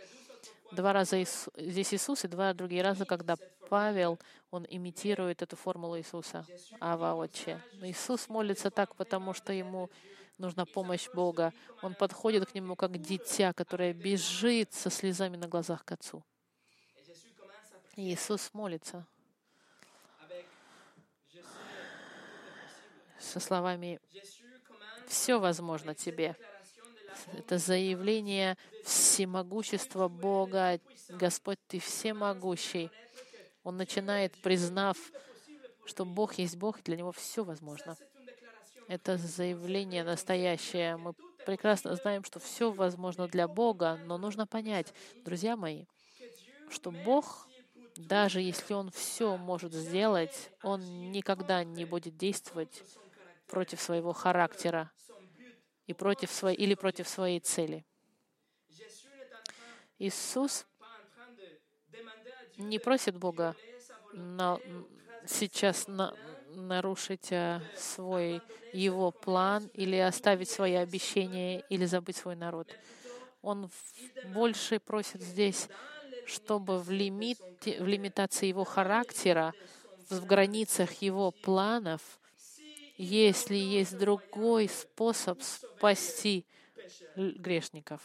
Два 0.72 0.94
раза 0.94 1.24
здесь 1.58 1.94
Иисус, 1.94 2.26
и 2.26 2.28
два 2.28 2.54
другие 2.54 2.82
раза, 2.82 3.06
когда 3.06 3.36
Павел, 3.70 4.20
он 4.52 4.66
имитирует 4.70 5.42
эту 5.42 5.56
формулу 5.56 5.98
Иисуса, 5.98 6.46
Ава 6.80 7.14
Отче. 7.14 7.62
Иисус 7.82 8.28
молится 8.28 8.70
так, 8.70 8.96
потому 8.96 9.34
что 9.34 9.54
ему 9.54 9.90
нужна 10.38 10.66
помощь 10.66 11.08
Бога. 11.14 11.54
Он 11.82 11.94
подходит 11.94 12.50
к 12.50 12.56
нему 12.56 12.76
как 12.76 12.98
дитя, 12.98 13.54
которое 13.54 13.94
бежит 13.94 14.74
со 14.74 14.90
слезами 14.90 15.38
на 15.38 15.48
глазах 15.48 15.86
к 15.86 15.92
Отцу. 15.92 16.24
И 17.96 18.14
Иисус 18.14 18.50
молится 18.54 19.06
со 23.20 23.40
словами 23.40 24.00
все 25.08 25.40
возможно 25.40 25.94
тебе. 25.94 26.36
Это 27.34 27.58
заявление 27.58 28.58
всемогущества 28.84 30.08
Бога. 30.08 30.80
Господь, 31.10 31.60
Ты 31.68 31.80
всемогущий. 31.80 32.90
Он 33.64 33.78
начинает, 33.78 34.34
признав, 34.42 34.98
что 35.86 36.06
Бог 36.06 36.36
есть 36.36 36.58
Бог, 36.58 36.80
и 36.80 36.84
для 36.84 36.98
Него 36.98 37.12
все 37.12 37.44
возможно. 37.44 37.98
Это 38.88 39.18
заявление 39.18 40.04
настоящее. 40.04 40.98
Мы 40.98 41.14
прекрасно 41.46 41.96
знаем, 41.96 42.24
что 42.24 42.40
все 42.40 42.72
возможно 42.72 43.28
для 43.28 43.48
Бога, 43.48 44.00
но 44.06 44.18
нужно 44.18 44.48
понять, 44.48 44.94
друзья 45.24 45.56
мои, 45.56 45.86
что 46.70 46.92
Бог 46.92 47.48
Даже 48.00 48.40
если 48.40 48.74
он 48.74 48.92
все 48.92 49.36
может 49.36 49.74
сделать, 49.74 50.52
он 50.64 51.12
никогда 51.12 51.66
не 51.66 51.84
будет 51.84 52.16
действовать 52.16 52.82
против 53.48 53.82
своего 53.82 54.14
характера 54.14 54.90
и 55.90 55.94
против 55.94 56.32
своей, 56.32 56.56
или 56.56 56.76
против 56.76 57.08
своей 57.08 57.40
цели. 57.40 57.84
Иисус 59.98 60.68
не 62.58 62.78
просит 62.78 63.18
Бога 63.18 63.56
на, 64.14 64.60
сейчас 65.26 65.88
на, 65.88 66.14
нарушить 66.50 67.32
а, 67.32 67.64
свой 67.76 68.44
его 68.72 69.10
план 69.10 69.72
или 69.74 69.96
оставить 69.96 70.52
свои 70.52 70.76
обещания 70.76 71.62
или 71.70 71.86
забыть 71.86 72.18
свой 72.18 72.36
народ. 72.36 72.68
Он 73.42 73.72
больше 74.26 74.80
просит 74.80 75.24
здесь, 75.24 75.70
чтобы 76.28 76.78
в, 76.78 76.92
лимите, 76.92 77.82
в 77.82 77.88
лимитации 77.88 78.46
его 78.46 78.64
характера, 78.64 79.56
в 80.12 80.24
границах 80.28 81.02
его 81.02 81.32
планов, 81.32 82.19
если 83.04 83.56
есть 83.56 83.98
другой 83.98 84.68
способ 84.68 85.42
спасти 85.42 86.46
грешников, 87.16 88.02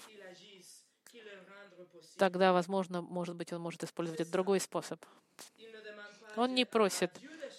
тогда, 2.17 2.53
возможно, 2.53 3.03
может 3.03 3.35
быть, 3.35 3.53
он 3.53 3.61
может 3.61 3.83
использовать 3.83 4.31
другой 4.31 4.61
способ. 4.61 5.05
Он 6.37 6.55
не 6.55 6.65
просит 6.65 7.11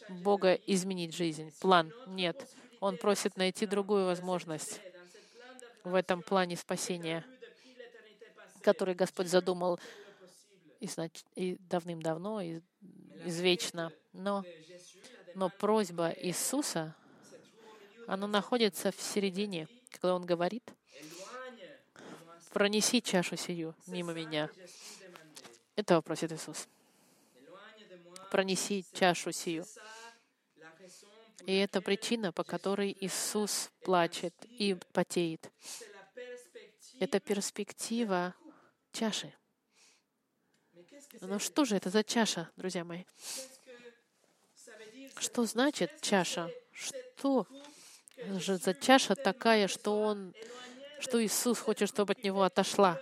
Бога 0.08 0.54
изменить 0.54 1.13
жизнь, 1.13 1.54
план. 1.60 1.91
Нет. 2.08 2.50
Он 2.80 2.95
просит 2.95 3.36
найти 3.36 3.65
другую 3.65 4.06
возможность 4.06 4.80
в 5.84 5.93
этом 5.93 6.21
плане 6.21 6.56
спасения, 6.56 7.26
который 8.62 8.95
Господь 8.95 9.28
задумал 9.28 9.78
и, 10.80 10.88
и 11.36 11.58
давным-давно, 11.69 12.39
и 12.39 12.62
извечно. 13.26 13.91
Но, 14.13 14.45
но 15.34 15.50
просьба 15.50 16.13
Иисуса, 16.17 16.95
она 18.08 18.28
находится 18.28 18.91
в 18.91 19.02
середине, 19.02 19.68
когда 19.91 20.15
Он 20.15 20.26
говорит, 20.26 20.63
«Пронеси 22.52 23.02
чашу 23.02 23.36
сию 23.36 23.76
мимо 23.88 24.13
меня». 24.13 24.50
Этого 25.76 26.02
просит 26.02 26.32
Иисус. 26.32 26.68
«Пронеси 28.32 28.86
чашу 28.94 29.32
сию». 29.32 29.65
И 31.46 31.56
это 31.56 31.82
причина, 31.82 32.32
по 32.32 32.44
которой 32.44 32.96
Иисус 33.00 33.70
плачет 33.82 34.34
и 34.46 34.76
потеет. 34.94 35.52
Это 37.00 37.20
перспектива 37.20 38.34
чаши. 38.91 39.34
Но 41.22 41.39
что 41.39 41.65
же 41.65 41.76
это 41.76 41.89
за 41.89 42.04
чаша, 42.04 42.50
друзья 42.56 42.84
мои? 42.84 43.04
Что 45.18 45.46
значит 45.46 46.02
чаша? 46.02 46.50
Что 46.72 47.48
же 48.17 48.58
за 48.58 48.73
чаша 48.73 49.15
такая, 49.15 49.67
что 49.67 50.01
он, 50.01 50.34
что 50.99 51.23
Иисус 51.23 51.60
хочет, 51.60 51.89
чтобы 51.89 52.13
от 52.13 52.23
него 52.23 52.43
отошла? 52.43 52.99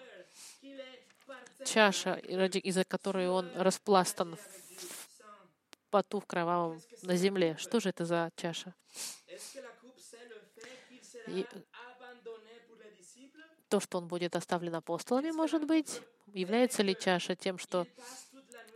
Чаша, 1.65 2.15
из-за 2.15 2.83
которой 2.83 3.29
он 3.29 3.49
распластан 3.55 4.35
в 4.35 5.89
поту 5.89 6.19
в 6.19 6.25
кровавом 6.25 6.81
на 7.03 7.15
земле. 7.15 7.55
Что 7.57 7.79
же 7.79 7.89
это 7.89 8.05
за 8.05 8.31
чаша? 8.35 8.73
И 11.27 11.45
то, 13.69 13.79
что 13.79 13.97
он 13.97 14.07
будет 14.07 14.35
оставлен 14.35 14.75
апостолами, 14.75 15.31
может 15.31 15.65
быть, 15.65 16.01
Является 16.33 16.81
ли 16.81 16.97
чаша 16.99 17.35
тем, 17.35 17.59
что 17.59 17.85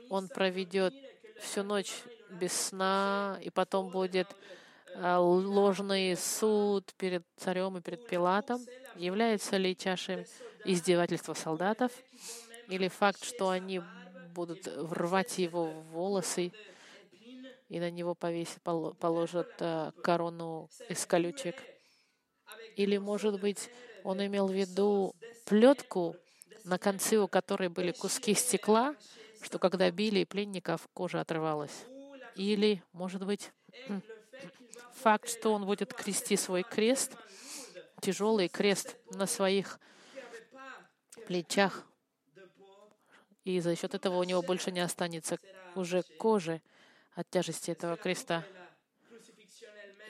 он 0.10 0.28
проведет 0.28 0.94
всю 1.42 1.64
ночь 1.64 1.92
без 2.30 2.54
сна, 2.54 3.40
и 3.42 3.50
потом 3.50 3.90
будет 3.90 4.28
ложный 4.98 6.16
суд 6.16 6.94
перед 6.98 7.24
царем 7.38 7.78
и 7.78 7.82
перед 7.82 8.06
Пилатом? 8.08 8.60
Является 8.96 9.58
ли 9.58 9.76
чашей 9.76 10.26
издевательства 10.66 11.34
солдатов? 11.34 11.92
Или 12.68 12.88
факт, 12.88 13.24
что 13.24 13.50
они 13.50 13.82
будут 14.34 14.68
рвать 14.68 15.38
его 15.38 15.72
волосы 15.92 16.52
и 17.70 17.80
на 17.80 17.92
него 17.92 18.16
повесят, 18.16 18.62
положат 18.62 19.48
а, 19.60 19.92
корону 20.02 20.70
из 20.90 21.06
колючек? 21.06 21.56
Или, 22.76 22.98
может 22.98 23.40
быть, 23.40 23.70
он 24.04 24.26
имел 24.26 24.48
в 24.48 24.54
виду 24.54 25.14
плетку, 25.46 26.16
на 26.64 26.78
конце 26.78 27.18
у 27.18 27.28
которой 27.28 27.70
были 27.70 27.92
куски 27.92 28.34
стекла, 28.34 28.96
что 29.42 29.60
когда 29.60 29.90
били 29.92 30.24
пленников, 30.24 30.88
кожа 30.94 31.22
отрывалась. 31.22 31.86
Или, 32.36 32.84
может 32.94 33.26
быть, 33.26 33.52
факт, 34.94 35.30
что 35.30 35.54
он 35.54 35.66
будет 35.66 35.94
крести 35.94 36.36
свой 36.36 36.64
крест, 36.64 37.14
тяжелый 38.02 38.48
крест 38.48 38.96
на 39.12 39.26
своих 39.26 39.80
плечах, 41.28 41.86
и 43.44 43.60
за 43.62 43.76
счет 43.76 43.96
этого 43.96 44.18
у 44.18 44.24
него 44.24 44.42
больше 44.42 44.72
не 44.72 44.82
останется 44.82 45.38
уже 45.76 46.04
кожи 46.18 46.62
от 47.14 47.30
тяжести 47.30 47.72
этого 47.72 47.96
креста. 47.96 48.46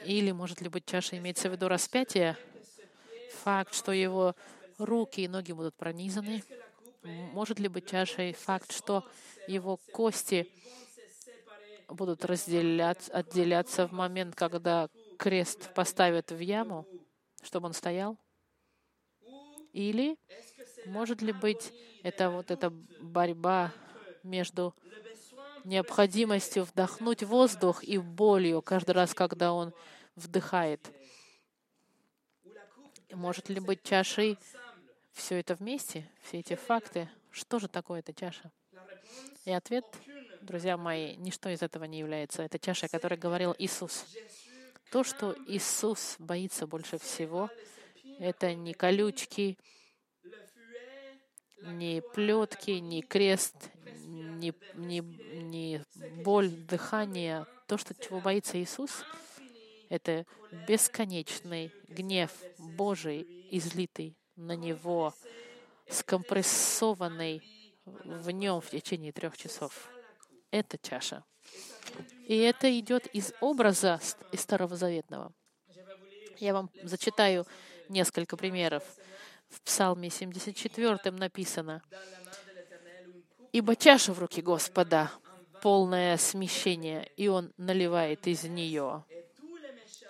Или, 0.04 0.32
может 0.32 0.62
ли 0.62 0.70
быть, 0.70 0.86
чаша 0.86 1.18
имеется 1.18 1.50
в 1.50 1.52
виду 1.52 1.68
распятие, 1.68 2.38
факт, 3.44 3.76
что 3.76 3.92
его 3.92 4.36
руки 4.78 5.22
и 5.22 5.28
ноги 5.28 5.52
будут 5.52 5.76
пронизаны. 5.76 6.44
Может 7.04 7.60
ли 7.60 7.68
быть 7.68 7.90
чашей 7.90 8.34
факт, 8.34 8.72
что 8.72 9.08
его 9.48 9.78
кости 9.92 10.52
будут 11.88 12.26
разделяться, 12.26 13.12
отделяться 13.12 13.88
в 13.88 13.92
момент, 13.92 14.36
когда 14.36 14.90
крест 15.18 15.74
поставят 15.74 16.32
в 16.32 16.40
яму, 16.40 16.86
чтобы 17.44 17.68
он 17.68 17.74
стоял? 17.74 18.18
Или 19.74 20.18
может 20.86 21.22
ли 21.22 21.32
быть 21.32 21.74
это 22.04 22.30
вот 22.30 22.52
эта 22.52 22.70
борьба 22.70 23.72
между 24.24 24.74
необходимостью 25.64 26.64
вдохнуть 26.64 27.24
воздух 27.24 27.84
и 27.84 27.98
болью 27.98 28.62
каждый 28.62 28.92
раз, 28.92 29.14
когда 29.14 29.54
он 29.54 29.74
вдыхает? 30.16 30.92
Может 33.12 33.50
ли 33.50 33.60
быть 33.60 33.84
чашей 33.84 34.38
все 35.12 35.40
это 35.40 35.56
вместе, 35.56 36.10
все 36.22 36.40
эти 36.40 36.56
факты, 36.56 37.10
что 37.32 37.60
же 37.60 37.68
такое 37.68 38.00
эта 38.00 38.14
чаша? 38.14 38.52
И 39.46 39.52
ответ, 39.52 39.86
друзья 40.48 40.78
мои, 40.78 41.16
ничто 41.18 41.50
из 41.50 41.62
этого 41.62 41.84
не 41.84 42.00
является. 42.00 42.42
Это 42.42 42.58
чаша, 42.58 42.88
о 42.88 42.90
которой 42.90 43.20
говорил 43.20 43.54
Иисус. 43.60 44.06
То, 44.92 45.04
что 45.04 45.36
Иисус 45.46 46.16
боится 46.18 46.66
больше 46.66 46.98
всего, 46.98 47.50
это 48.20 48.56
не 48.56 48.74
колючки, 48.74 49.58
не 51.62 52.02
плетки, 52.02 52.72
не 52.72 53.02
крест, 53.02 53.56
не, 54.06 54.54
не, 54.76 55.02
не 55.02 55.84
боль 56.24 56.50
дыхания. 56.50 57.46
То, 57.68 57.78
что 57.78 57.94
чего 57.94 58.22
боится 58.22 58.60
Иисус, 58.62 59.04
это 59.90 60.26
бесконечный 60.68 61.74
гнев 61.90 62.32
Божий, 62.58 63.28
излитый 63.52 64.16
на 64.38 64.56
него, 64.56 65.14
скомпрессованный 65.90 67.42
в 67.86 68.32
нем 68.32 68.62
в 68.62 68.70
течение 68.70 69.12
трех 69.12 69.38
часов. 69.38 69.90
Это 70.52 70.78
чаша. 70.78 71.24
И 72.28 72.38
это 72.38 72.78
идет 72.80 73.08
из 73.08 73.34
образа 73.42 74.00
из 74.32 74.42
Старого 74.42 74.76
Заветного. 74.76 75.34
Я 76.40 76.54
вам 76.54 76.70
зачитаю 76.84 77.46
несколько 77.90 78.38
примеров. 78.38 78.84
В 79.50 79.62
Псалме 79.62 80.10
74 80.10 81.12
написано, 81.12 81.82
«Ибо 83.54 83.76
чаша 83.76 84.14
в 84.14 84.20
руки 84.20 84.42
Господа, 84.42 85.10
полное 85.62 86.18
смещение, 86.18 87.10
и 87.16 87.28
Он 87.30 87.54
наливает 87.58 88.28
из 88.28 88.44
нее, 88.44 89.06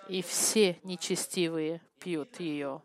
и 0.08 0.22
все 0.22 0.78
нечестивые 0.82 1.80
пьют 2.00 2.40
ее». 2.40 2.82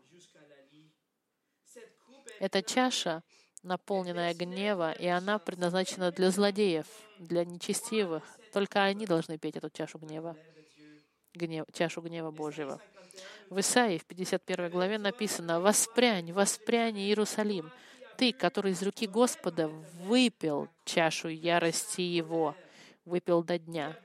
Эта 2.38 2.62
чаша, 2.62 3.22
наполненная 3.64 4.34
гнева, 4.34 4.92
и 4.92 5.06
она 5.06 5.38
предназначена 5.38 6.12
для 6.12 6.30
злодеев, 6.30 6.86
для 7.18 7.44
нечестивых. 7.44 8.22
Только 8.52 8.84
они 8.84 9.06
должны 9.06 9.38
петь 9.38 9.56
эту 9.56 9.70
чашу 9.70 9.98
гнева, 9.98 10.36
гнев, 11.32 11.66
чашу 11.72 12.02
гнева 12.02 12.30
Божьего. 12.30 12.80
В 13.50 13.60
Исаии 13.60 13.98
в 13.98 14.04
51 14.04 14.70
главе 14.70 14.98
написано 14.98 15.60
«Воспрянь, 15.60 16.32
воспрянь, 16.32 16.98
Иерусалим, 16.98 17.70
ты, 18.16 18.32
который 18.32 18.72
из 18.72 18.82
руки 18.82 19.06
Господа 19.06 19.68
выпил 19.68 20.68
чашу 20.84 21.28
ярости 21.28 22.00
Его, 22.00 22.54
выпил 23.04 23.42
до 23.42 23.58
дня, 23.58 23.98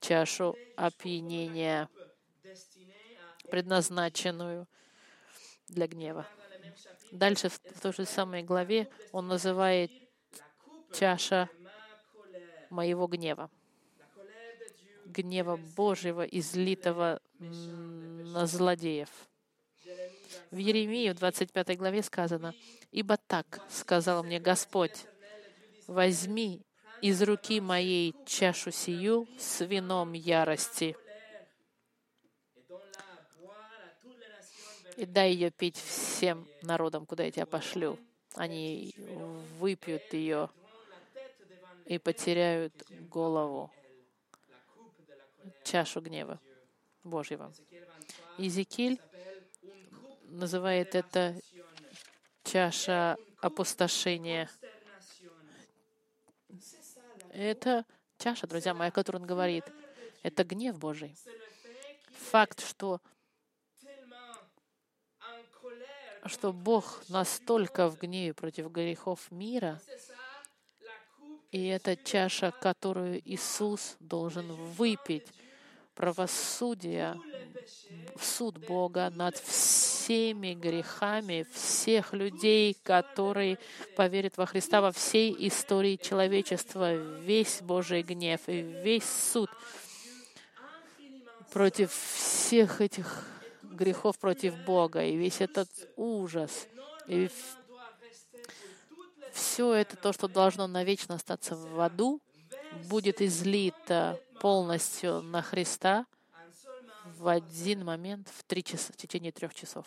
чашу 0.00 0.56
опьянения, 0.76 1.88
предназначенную 3.50 4.66
для 5.68 5.86
гнева». 5.86 6.26
Дальше 7.12 7.48
в 7.48 7.80
той 7.80 7.92
же 7.92 8.04
самой 8.06 8.42
главе 8.42 8.88
он 9.12 9.28
называет 9.28 9.90
чаша 10.92 11.48
моего 12.70 13.06
гнева, 13.06 13.50
гнева 15.06 15.56
Божьего, 15.76 16.22
излитого 16.22 17.20
на 17.38 18.46
злодеев. 18.46 19.08
В 20.50 20.56
Еремии 20.56 21.10
в 21.10 21.14
25 21.14 21.76
главе 21.78 22.02
сказано, 22.02 22.54
«Ибо 22.90 23.16
так 23.16 23.60
сказал 23.70 24.22
мне 24.22 24.40
Господь, 24.40 25.04
возьми 25.86 26.62
из 27.02 27.22
руки 27.22 27.60
моей 27.60 28.14
чашу 28.26 28.70
сию 28.70 29.28
с 29.38 29.64
вином 29.64 30.12
ярости, 30.12 30.96
и 34.96 35.06
дай 35.06 35.32
ее 35.32 35.50
пить 35.50 35.76
всем 35.76 36.46
народам, 36.62 37.06
куда 37.06 37.24
я 37.24 37.30
тебя 37.30 37.46
пошлю. 37.46 37.98
Они 38.34 38.94
выпьют 39.58 40.12
ее 40.12 40.50
и 41.86 41.98
потеряют 41.98 42.72
голову, 43.08 43.72
чашу 45.64 46.00
гнева 46.00 46.40
Божьего. 47.02 47.52
Иезекииль 48.38 49.00
называет 50.24 50.94
это 50.94 51.34
чаша 52.44 53.16
опустошения. 53.40 54.48
Это 57.32 57.84
чаша, 58.18 58.46
друзья 58.46 58.74
мои, 58.74 58.88
о 58.88 58.92
которой 58.92 59.16
он 59.16 59.26
говорит. 59.26 59.64
Это 60.22 60.44
гнев 60.44 60.78
Божий. 60.78 61.16
Факт, 62.30 62.60
что 62.60 63.00
что 66.26 66.52
Бог 66.52 67.02
настолько 67.08 67.88
в 67.88 67.98
гневе 67.98 68.34
против 68.34 68.70
грехов 68.70 69.30
мира, 69.30 69.80
и 71.50 71.66
это 71.66 71.96
чаша, 71.96 72.52
которую 72.52 73.20
Иисус 73.24 73.96
должен 73.98 74.52
выпить, 74.52 75.26
правосудие, 75.94 77.20
суд 78.18 78.58
Бога 78.58 79.10
над 79.14 79.36
всеми 79.36 80.54
грехами 80.54 81.46
всех 81.52 82.14
людей, 82.14 82.76
которые 82.82 83.58
поверят 83.96 84.36
во 84.36 84.46
Христа 84.46 84.80
во 84.80 84.92
всей 84.92 85.34
истории 85.48 85.96
человечества, 85.96 86.94
весь 86.94 87.60
Божий 87.60 88.02
гнев 88.02 88.40
и 88.46 88.62
весь 88.62 89.04
суд 89.04 89.50
против 91.52 91.92
всех 91.92 92.80
этих 92.80 93.26
грехов 93.70 94.18
против 94.18 94.56
Бога, 94.64 95.04
и 95.04 95.16
весь 95.16 95.40
этот 95.40 95.68
ужас, 95.96 96.66
и 97.06 97.30
все 99.32 99.74
это 99.74 99.96
то, 99.96 100.12
что 100.12 100.28
должно 100.28 100.66
навечно 100.66 101.14
остаться 101.14 101.56
в 101.56 101.80
аду, 101.80 102.20
будет 102.88 103.20
излито 103.20 104.20
полностью 104.40 105.22
на 105.22 105.42
Христа 105.42 106.06
в 107.18 107.28
один 107.28 107.84
момент 107.84 108.28
в, 108.28 108.44
три 108.44 108.62
часа, 108.62 108.92
в 108.92 108.96
течение 108.96 109.32
трех 109.32 109.54
часов. 109.54 109.86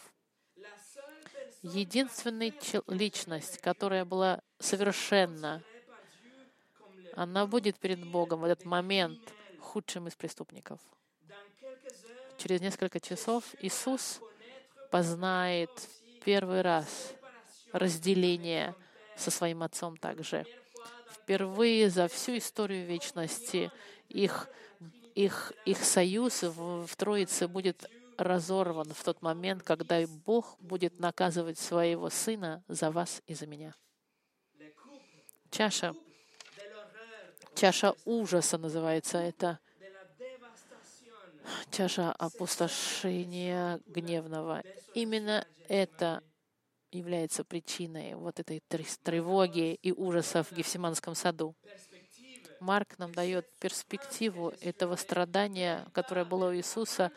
Единственная 1.61 2.53
личность, 2.87 3.59
которая 3.59 4.05
была 4.05 4.41
совершенна, 4.59 5.63
она 7.15 7.45
будет 7.45 7.79
перед 7.79 8.05
Богом 8.05 8.41
в 8.41 8.43
этот 8.43 8.65
момент 8.65 9.21
худшим 9.59 10.07
из 10.07 10.15
преступников 10.15 10.79
через 12.43 12.59
несколько 12.59 12.99
часов 12.99 13.55
Иисус 13.61 14.19
познает 14.91 15.69
первый 16.25 16.61
раз 16.61 17.13
разделение 17.71 18.75
со 19.15 19.31
своим 19.31 19.63
Отцом 19.63 19.95
также. 19.95 20.45
Впервые 21.09 21.89
за 21.89 22.09
всю 22.09 22.37
историю 22.37 22.85
вечности 22.85 23.71
их, 24.09 24.49
их, 25.15 25.53
их 25.63 25.77
союз 25.85 26.43
в, 26.43 26.85
в 26.85 26.95
Троице 26.97 27.47
будет 27.47 27.89
разорван 28.17 28.93
в 28.93 29.01
тот 29.05 29.21
момент, 29.21 29.63
когда 29.63 30.05
Бог 30.25 30.57
будет 30.59 30.99
наказывать 30.99 31.57
своего 31.57 32.09
Сына 32.09 32.61
за 32.67 32.91
вас 32.91 33.21
и 33.25 33.35
за 33.35 33.47
меня. 33.47 33.73
Чаша, 35.49 35.95
чаша 37.55 37.93
ужаса 38.03 38.57
называется 38.57 39.19
это— 39.19 39.59
чаша 41.71 42.11
опустошения 42.11 43.79
гневного. 43.85 44.63
Именно 44.93 45.45
это 45.67 46.23
является 46.91 47.43
причиной 47.43 48.15
вот 48.15 48.39
этой 48.39 48.61
тревоги 49.03 49.73
и 49.73 49.91
ужаса 49.91 50.43
в 50.43 50.51
Гефсиманском 50.51 51.15
саду. 51.15 51.55
Марк 52.59 52.97
нам 52.97 53.11
дает 53.11 53.45
перспективу 53.59 54.53
этого 54.61 54.95
страдания, 54.95 55.85
которое 55.91 56.23
было 56.23 56.49
у 56.49 56.55
Иисуса 56.55 57.11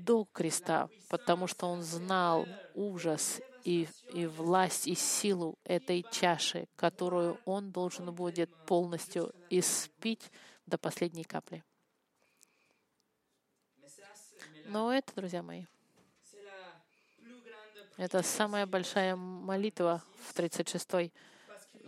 до 0.00 0.26
креста, 0.32 0.88
потому 1.08 1.46
что 1.46 1.66
он 1.66 1.82
знал 1.82 2.46
ужас 2.74 3.40
и, 3.64 3.88
и 4.12 4.26
власть, 4.26 4.86
и 4.86 4.94
силу 4.94 5.58
этой 5.64 6.04
чаши, 6.10 6.66
которую 6.76 7.38
он 7.44 7.72
должен 7.72 8.14
будет 8.14 8.50
полностью 8.66 9.32
испить 9.50 10.30
до 10.66 10.78
последней 10.78 11.24
капли. 11.24 11.62
Но 14.66 14.92
это, 14.92 15.14
друзья 15.14 15.42
мои, 15.42 15.64
это 17.96 18.22
самая 18.22 18.66
большая 18.66 19.14
молитва 19.14 20.02
в 20.26 20.34
36 20.34 21.12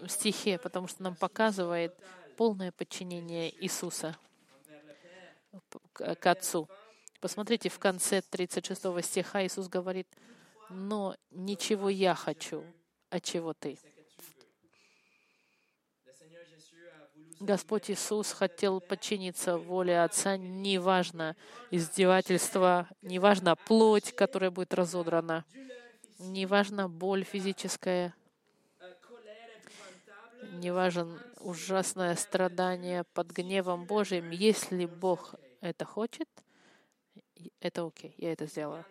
стихе, 0.08 0.58
потому 0.58 0.86
что 0.86 1.02
нам 1.02 1.16
показывает 1.16 1.96
полное 2.36 2.70
подчинение 2.70 3.52
Иисуса 3.64 4.16
к 5.92 6.26
Отцу. 6.26 6.68
Посмотрите, 7.20 7.68
в 7.68 7.78
конце 7.78 8.20
36 8.22 9.04
стиха 9.04 9.44
Иисус 9.44 9.68
говорит, 9.68 10.06
«Но 10.68 11.16
ничего 11.30 11.88
я 11.88 12.14
хочу, 12.14 12.62
а 13.10 13.20
чего 13.20 13.54
ты?» 13.54 13.78
Господь 17.40 17.90
Иисус 17.90 18.32
хотел 18.32 18.80
подчиниться 18.80 19.58
воле 19.58 20.02
Отца, 20.02 20.38
неважно 20.38 21.36
издевательство, 21.70 22.88
неважно 23.02 23.56
плоть, 23.56 24.12
которая 24.12 24.50
будет 24.50 24.72
разодрана, 24.72 25.44
неважно 26.18 26.88
боль 26.88 27.24
физическая, 27.24 28.14
неважно 30.52 31.22
ужасное 31.40 32.16
страдание 32.16 33.04
под 33.12 33.30
гневом 33.32 33.84
Божьим. 33.84 34.30
Если 34.30 34.86
Бог 34.86 35.34
это 35.60 35.84
хочет, 35.84 36.28
это 37.60 37.86
окей, 37.86 38.14
я 38.16 38.32
это 38.32 38.46
сделаю. 38.46 38.84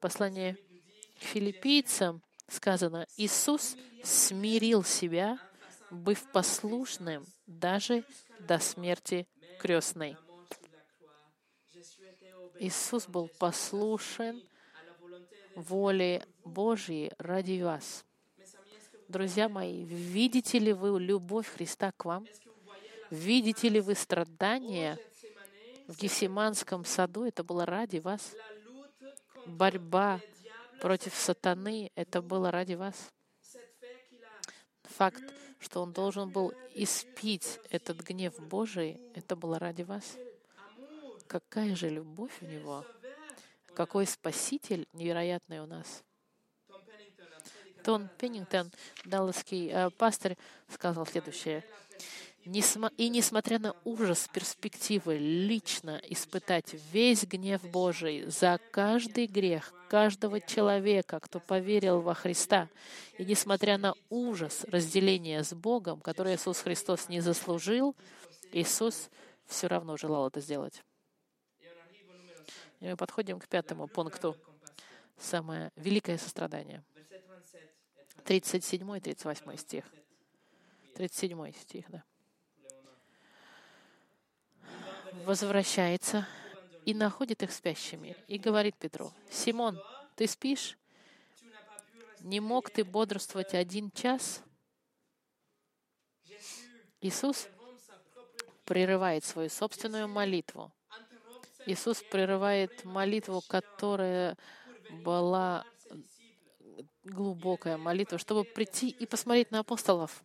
Послание 0.00 0.56
к 1.18 1.22
филиппийцам 1.22 2.22
сказано, 2.48 3.06
Иисус 3.16 3.76
смирил 4.04 4.84
себя, 4.84 5.38
быв 5.92 6.26
послушным 6.32 7.26
даже 7.46 8.04
до 8.40 8.58
смерти 8.58 9.28
крестной. 9.60 10.16
Иисус 12.58 13.06
был 13.06 13.28
послушен 13.38 14.42
воле 15.54 16.24
Божьей 16.44 17.12
ради 17.18 17.62
вас. 17.62 18.04
Друзья 19.08 19.48
мои, 19.48 19.84
видите 19.84 20.58
ли 20.58 20.72
вы 20.72 20.98
любовь 21.00 21.48
Христа 21.48 21.92
к 21.92 22.04
вам? 22.06 22.26
Видите 23.10 23.68
ли 23.68 23.80
вы 23.80 23.94
страдания 23.94 24.98
в 25.86 25.98
Гефсиманском 25.98 26.84
саду? 26.86 27.24
Это 27.24 27.44
было 27.44 27.66
ради 27.66 27.98
вас. 27.98 28.34
Борьба 29.44 30.20
против 30.80 31.14
сатаны— 31.14 31.90
это 31.94 32.22
было 32.22 32.50
ради 32.50 32.74
вас. 32.74 33.12
Факт, 35.02 35.24
что 35.58 35.82
он 35.82 35.92
должен 35.92 36.30
был 36.30 36.54
испить 36.76 37.58
этот 37.70 37.98
гнев 38.02 38.38
Божий, 38.38 39.00
это 39.16 39.34
было 39.34 39.58
ради 39.58 39.82
вас. 39.82 40.16
Какая 41.26 41.74
же 41.74 41.88
любовь 41.88 42.30
у 42.40 42.44
него! 42.44 42.86
Какой 43.74 44.06
Спаситель 44.06 44.86
невероятный 44.92 45.58
у 45.58 45.66
нас! 45.66 46.04
Тон 47.82 48.10
Пеннингтон, 48.16 48.70
далласский 49.04 49.70
э, 49.72 49.90
пастырь, 49.90 50.38
сказал 50.68 51.04
следующее. 51.04 51.64
И 52.44 53.08
несмотря 53.08 53.60
на 53.60 53.76
ужас 53.84 54.28
перспективы 54.32 55.16
лично 55.16 56.00
испытать 56.08 56.74
весь 56.92 57.22
гнев 57.22 57.62
Божий 57.70 58.24
за 58.26 58.58
каждый 58.72 59.26
грех 59.26 59.72
каждого 59.88 60.40
человека, 60.40 61.20
кто 61.20 61.38
поверил 61.38 62.00
во 62.00 62.14
Христа, 62.14 62.68
и 63.16 63.24
несмотря 63.24 63.78
на 63.78 63.94
ужас 64.10 64.64
разделения 64.64 65.44
с 65.44 65.54
Богом, 65.54 66.00
который 66.00 66.34
Иисус 66.34 66.58
Христос 66.58 67.08
не 67.08 67.20
заслужил, 67.20 67.94
Иисус 68.50 69.08
все 69.46 69.68
равно 69.68 69.96
желал 69.96 70.26
это 70.26 70.40
сделать. 70.40 70.82
И 72.80 72.86
мы 72.86 72.96
подходим 72.96 73.38
к 73.38 73.46
пятому 73.46 73.86
пункту. 73.86 74.36
Самое 75.16 75.70
великое 75.76 76.18
сострадание. 76.18 76.82
37 78.24 78.96
и 78.96 79.00
38 79.00 79.56
стих. 79.56 79.84
37 80.96 81.52
стих, 81.52 81.88
да. 81.88 82.02
Возвращается 85.24 86.26
и 86.84 86.94
находит 86.94 87.42
их 87.42 87.52
спящими 87.52 88.16
и 88.26 88.38
говорит 88.38 88.76
Петру, 88.76 89.12
«Симон, 89.30 89.80
ты 90.16 90.26
спишь? 90.26 90.76
Не 92.20 92.40
мог 92.40 92.70
ты 92.70 92.84
бодрствовать 92.84 93.54
один 93.54 93.90
час?» 93.90 94.42
Иисус 97.00 97.48
прерывает 98.64 99.24
свою 99.24 99.50
собственную 99.50 100.08
молитву. 100.08 100.72
Иисус 101.66 102.02
прерывает 102.02 102.84
молитву, 102.84 103.42
которая 103.46 104.36
была 104.90 105.64
глубокая 107.04 107.76
молитва, 107.76 108.18
чтобы 108.18 108.44
прийти 108.44 108.88
и 108.88 109.06
посмотреть 109.06 109.50
на 109.50 109.60
апостолов. 109.60 110.22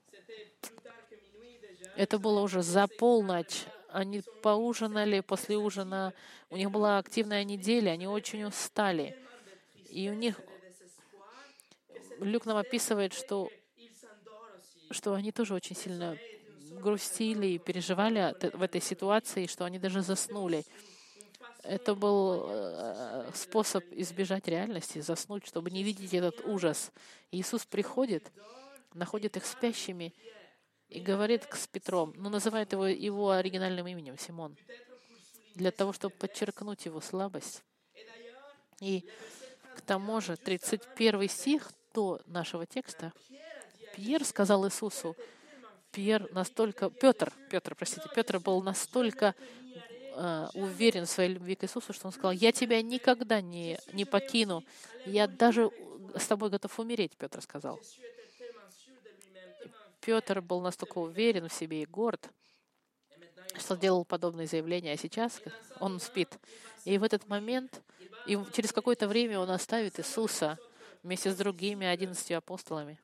Это 1.95 2.19
было 2.19 2.41
уже 2.41 2.61
за 2.61 2.87
полночь. 2.87 3.65
Они 3.97 4.21
поужинали 4.43 5.21
после 5.21 5.57
ужина. 5.57 6.13
У 6.51 6.57
них 6.57 6.69
была 6.69 6.99
активная 6.99 7.43
неделя, 7.43 7.89
они 7.89 8.05
очень 8.05 8.43
устали. 8.43 9.17
И 9.89 10.07
у 10.07 10.13
них... 10.13 10.39
Люк 12.19 12.45
нам 12.45 12.57
описывает, 12.57 13.13
что, 13.13 13.49
что 14.91 15.15
они 15.15 15.31
тоже 15.31 15.55
очень 15.55 15.75
сильно 15.75 16.15
грустили 16.79 17.47
и 17.47 17.57
переживали 17.57 18.35
в 18.55 18.61
этой 18.61 18.81
ситуации, 18.81 19.47
что 19.47 19.65
они 19.65 19.79
даже 19.79 20.03
заснули. 20.03 20.63
Это 21.63 21.95
был 21.95 22.45
э, 22.49 23.31
способ 23.33 23.83
избежать 23.89 24.47
реальности, 24.47 25.01
заснуть, 25.01 25.47
чтобы 25.47 25.71
не 25.71 25.81
видеть 25.81 26.13
этот 26.13 26.45
ужас. 26.45 26.91
Иисус 27.31 27.65
приходит, 27.65 28.31
находит 28.93 29.37
их 29.37 29.45
спящими 29.47 30.13
и 30.89 30.99
говорит 30.99 31.47
с 31.51 31.67
Петром, 31.67 32.13
ну, 32.15 32.29
называет 32.29 32.71
его 32.71 32.87
его 32.87 33.31
оригинальным 33.31 33.87
именем, 33.87 34.17
Симон, 34.17 34.55
для 35.55 35.71
того, 35.71 35.93
чтобы 35.93 36.15
подчеркнуть 36.15 36.85
его 36.85 37.01
слабость. 37.01 37.63
И 38.79 39.05
к 39.75 39.81
тому 39.81 40.21
же 40.21 40.37
31 40.37 41.29
стих 41.29 41.71
до 41.93 42.21
нашего 42.25 42.65
текста 42.65 43.11
Пьер 43.95 44.23
сказал 44.23 44.67
Иисусу, 44.67 45.15
Пьер 45.91 46.31
настолько, 46.31 46.89
Петр, 46.89 47.33
Петр, 47.49 47.73
простите, 47.73 48.07
Петр 48.13 48.39
был 48.39 48.61
настолько 48.61 49.33
э, 50.15 50.47
уверен 50.53 51.05
в 51.05 51.09
своей 51.09 51.33
любви 51.33 51.55
к 51.55 51.63
Иисусу, 51.63 51.93
что 51.93 52.07
он 52.07 52.13
сказал, 52.13 52.31
я 52.31 52.51
тебя 52.51 52.81
никогда 52.83 53.41
не, 53.41 53.79
не 53.93 54.05
покину, 54.05 54.63
я 55.05 55.27
даже 55.27 55.71
с 56.15 56.27
тобой 56.27 56.49
готов 56.51 56.79
умереть, 56.79 57.17
Петр 57.17 57.41
сказал. 57.41 57.79
Петр 60.07 60.39
был 60.39 60.61
настолько 60.61 60.99
уверен 60.99 61.49
в 61.49 61.53
себе 61.53 61.81
и 61.81 61.85
горд, 61.85 62.29
что 63.57 63.75
делал 63.75 64.05
подобные 64.05 64.47
заявления, 64.47 64.93
а 64.93 64.97
сейчас 64.97 65.41
он 65.81 65.99
спит. 65.99 66.39
И 66.85 66.97
в 66.97 67.03
этот 67.03 67.27
момент, 67.27 67.81
и 68.25 68.39
через 68.53 68.71
какое-то 68.71 69.09
время 69.09 69.37
он 69.37 69.51
оставит 69.51 69.99
Иисуса 69.99 70.57
вместе 71.03 71.29
с 71.29 71.35
другими 71.35 71.85
одиннадцатью 71.85 72.37
апостолами. 72.37 72.97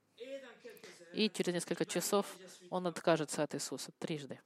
И 1.12 1.30
через 1.30 1.56
несколько 1.56 1.86
часов 1.86 2.26
он 2.70 2.88
откажется 2.88 3.44
от 3.44 3.54
Иисуса 3.54 3.92
трижды. 4.00 4.40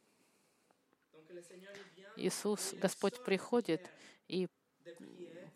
Иисус, 2.16 2.74
Господь 2.74 3.24
приходит 3.24 3.88
и 4.28 4.48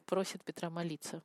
просит 0.05 0.43
Петра 0.43 0.69
молиться. 0.69 1.23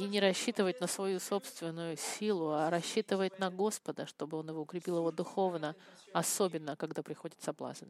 И 0.00 0.06
не 0.06 0.18
рассчитывать 0.18 0.80
на 0.80 0.86
свою 0.86 1.20
собственную 1.20 1.98
силу, 1.98 2.52
а 2.52 2.70
рассчитывать 2.70 3.38
на 3.38 3.50
Господа, 3.50 4.06
чтобы 4.06 4.38
Он 4.38 4.48
его 4.48 4.62
укрепил 4.62 4.96
его 4.96 5.10
духовно, 5.10 5.76
особенно 6.14 6.74
когда 6.74 7.02
приходит 7.02 7.42
соблазн. 7.42 7.84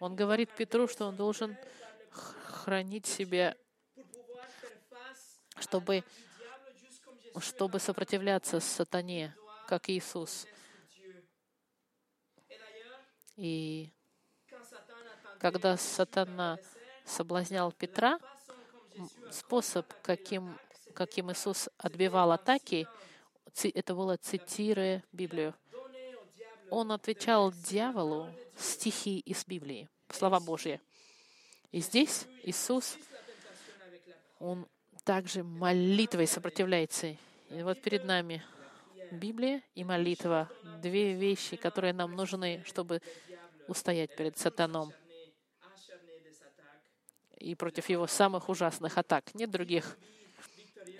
Он 0.00 0.16
говорит 0.16 0.50
Петру, 0.56 0.88
что 0.88 1.06
он 1.06 1.16
должен 1.16 1.54
хранить 2.10 3.04
себя, 3.04 3.54
чтобы, 5.60 6.02
чтобы 7.38 7.78
сопротивляться 7.78 8.58
сатане, 8.58 9.36
как 9.66 9.90
Иисус. 9.90 10.46
И 13.36 13.92
когда 15.38 15.76
сатана 15.76 16.58
соблазнял 17.04 17.70
Петра, 17.70 18.18
способ, 19.30 19.86
каким, 20.02 20.58
каким 20.98 21.30
Иисус 21.30 21.68
отбивал 21.78 22.32
атаки, 22.32 22.88
это 23.62 23.94
было 23.94 24.16
цитируя 24.16 25.04
Библию. 25.12 25.54
Он 26.70 26.90
отвечал 26.90 27.52
дьяволу 27.52 28.28
стихи 28.56 29.20
из 29.20 29.46
Библии, 29.46 29.88
слова 30.10 30.40
Божьи. 30.40 30.80
И 31.70 31.78
здесь 31.80 32.26
Иисус, 32.42 32.98
Он 34.40 34.66
также 35.04 35.44
молитвой 35.44 36.26
сопротивляется. 36.26 37.16
И 37.50 37.62
вот 37.62 37.80
перед 37.80 38.04
нами 38.04 38.42
Библия 39.12 39.62
и 39.76 39.84
молитва— 39.84 40.50
две 40.82 41.14
вещи, 41.14 41.56
которые 41.56 41.92
нам 41.92 42.16
нужны, 42.16 42.64
чтобы 42.66 43.00
устоять 43.68 44.16
перед 44.16 44.36
сатаном 44.36 44.92
и 47.36 47.54
против 47.54 47.88
его 47.88 48.08
самых 48.08 48.48
ужасных 48.48 48.98
атак. 48.98 49.32
Нет 49.34 49.50
других 49.52 49.96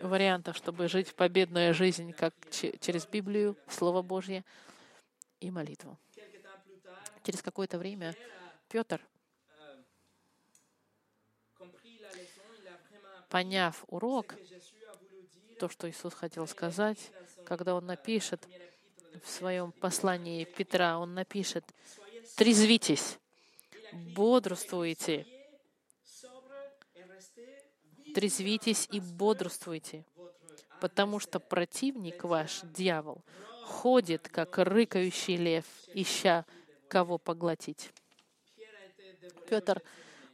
вариантов, 0.00 0.56
чтобы 0.56 0.88
жить 0.88 1.14
победную 1.14 1.74
жизнь, 1.74 2.12
как 2.12 2.34
через 2.50 3.06
Библию, 3.06 3.56
Слово 3.68 4.02
Божье 4.02 4.44
и 5.40 5.50
молитву. 5.50 5.98
Через 7.22 7.42
какое-то 7.42 7.78
время 7.78 8.14
Петр, 8.68 9.00
поняв 13.28 13.84
урок, 13.88 14.34
то, 15.58 15.68
что 15.68 15.90
Иисус 15.90 16.14
хотел 16.14 16.46
сказать, 16.46 17.10
когда 17.44 17.74
Он 17.74 17.86
напишет 17.86 18.46
в 19.22 19.28
своем 19.28 19.72
послании 19.72 20.44
Петра, 20.44 20.98
Он 20.98 21.14
напишет, 21.14 21.64
«Трезвитесь, 22.36 23.18
бодрствуйте, 23.92 25.26
трезвитесь 28.18 28.88
и 28.90 28.98
бодрствуйте, 28.98 30.04
потому 30.80 31.20
что 31.20 31.38
противник 31.38 32.24
ваш, 32.24 32.62
дьявол, 32.64 33.22
ходит, 33.62 34.28
как 34.28 34.58
рыкающий 34.58 35.36
лев, 35.36 35.64
ища 35.94 36.44
кого 36.88 37.18
поглотить». 37.18 37.92
Петр 39.48 39.84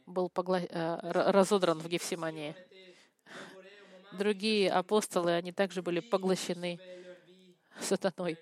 был 0.07 0.29
погла... 0.29 0.61
Э, 0.61 0.97
разодран 1.03 1.77
в 1.77 1.87
Гефсимании. 1.87 2.55
Другие 4.13 4.71
апостолы, 4.71 5.33
они 5.33 5.51
также 5.51 5.83
были 5.83 5.99
поглощены 5.99 6.79
сатаной, 7.79 8.39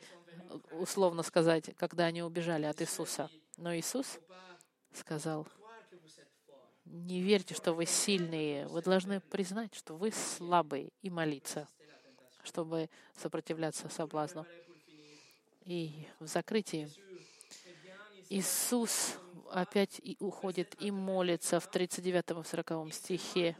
условно 0.71 1.21
сказать, 1.21 1.75
когда 1.75 2.05
они 2.05 2.23
убежали 2.23 2.65
от 2.65 2.81
Иисуса. 2.81 3.29
Но 3.57 3.75
Иисус 3.75 4.19
сказал, 4.93 5.45
не 6.93 7.21
верьте, 7.21 7.55
что 7.55 7.73
вы 7.73 7.87
сильные. 7.87 8.67
Вы 8.67 8.83
должны 8.83 9.19
признать, 9.19 9.73
что 9.73 9.95
вы 9.95 10.11
слабые 10.11 10.89
и 11.01 11.09
молиться, 11.09 11.67
чтобы 12.43 12.87
сопротивляться 13.17 13.89
соблазну. 13.89 14.45
И 15.65 16.07
в 16.19 16.27
закрытии 16.27 16.87
Иисус 18.29 19.17
опять 19.51 19.99
и 20.03 20.17
уходит 20.19 20.75
и 20.79 20.91
молится 20.91 21.59
в 21.59 21.67
39-40 21.67 22.91
стихе. 22.91 23.57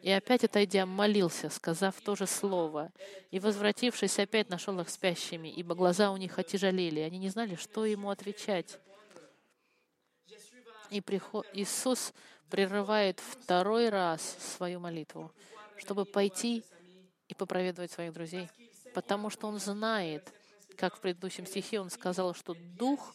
И 0.00 0.10
опять, 0.10 0.42
отойдя, 0.42 0.86
молился, 0.86 1.50
сказав 1.50 2.00
то 2.00 2.16
же 2.16 2.26
слово. 2.26 2.90
И, 3.30 3.38
возвратившись, 3.38 4.18
опять 4.18 4.48
нашел 4.48 4.80
их 4.80 4.88
спящими, 4.88 5.48
ибо 5.48 5.74
глаза 5.74 6.10
у 6.10 6.16
них 6.16 6.38
отяжелели. 6.38 7.00
Они 7.00 7.18
не 7.18 7.28
знали, 7.28 7.54
что 7.54 7.84
ему 7.84 8.08
отвечать. 8.08 8.78
И 10.92 11.00
приход... 11.00 11.46
Иисус 11.54 12.12
прерывает 12.50 13.18
второй 13.18 13.88
раз 13.88 14.20
свою 14.56 14.78
молитву, 14.78 15.32
чтобы 15.78 16.04
пойти 16.04 16.62
и 17.28 17.34
попроведывать 17.34 17.90
своих 17.90 18.12
друзей. 18.12 18.50
Потому 18.94 19.30
что 19.30 19.48
он 19.48 19.58
знает, 19.58 20.30
как 20.76 20.96
в 20.96 21.00
предыдущем 21.00 21.46
стихе 21.46 21.80
он 21.80 21.88
сказал, 21.88 22.34
что 22.34 22.54
дух 22.76 23.14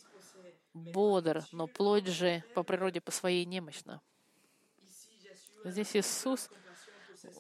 бодр, 0.74 1.46
но 1.52 1.68
плоть 1.68 2.08
же 2.08 2.44
по 2.56 2.64
природе 2.64 3.00
по 3.00 3.12
своей 3.12 3.46
немощна. 3.46 4.02
Здесь 5.64 5.96
Иисус 5.96 6.50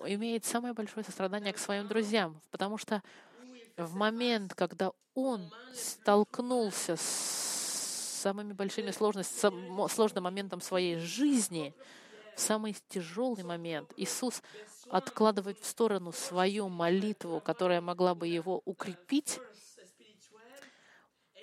имеет 0.06 0.46
самое 0.46 0.76
большое 0.76 1.04
сострадание 1.04 1.52
к 1.52 1.58
своим 1.58 1.88
друзьям, 1.88 2.40
потому 2.52 2.78
что 2.78 3.02
в 3.76 3.96
момент, 3.96 4.54
когда 4.54 4.92
он 5.16 5.52
столкнулся 5.74 6.96
с 6.96 7.47
самыми 8.18 8.54
большими 8.54 8.92
сложностями, 8.92 9.88
сложным 9.90 10.24
моментом 10.24 10.62
своей 10.62 10.98
жизни, 10.98 11.74
в 12.36 12.40
самый 12.40 12.76
тяжелый 12.90 13.44
момент, 13.44 13.94
Иисус 13.98 14.42
откладывает 14.90 15.60
в 15.60 15.66
сторону 15.66 16.12
свою 16.12 16.70
молитву, 16.70 17.40
которая 17.40 17.82
могла 17.82 18.14
бы 18.16 18.28
его 18.28 18.62
укрепить, 18.66 19.40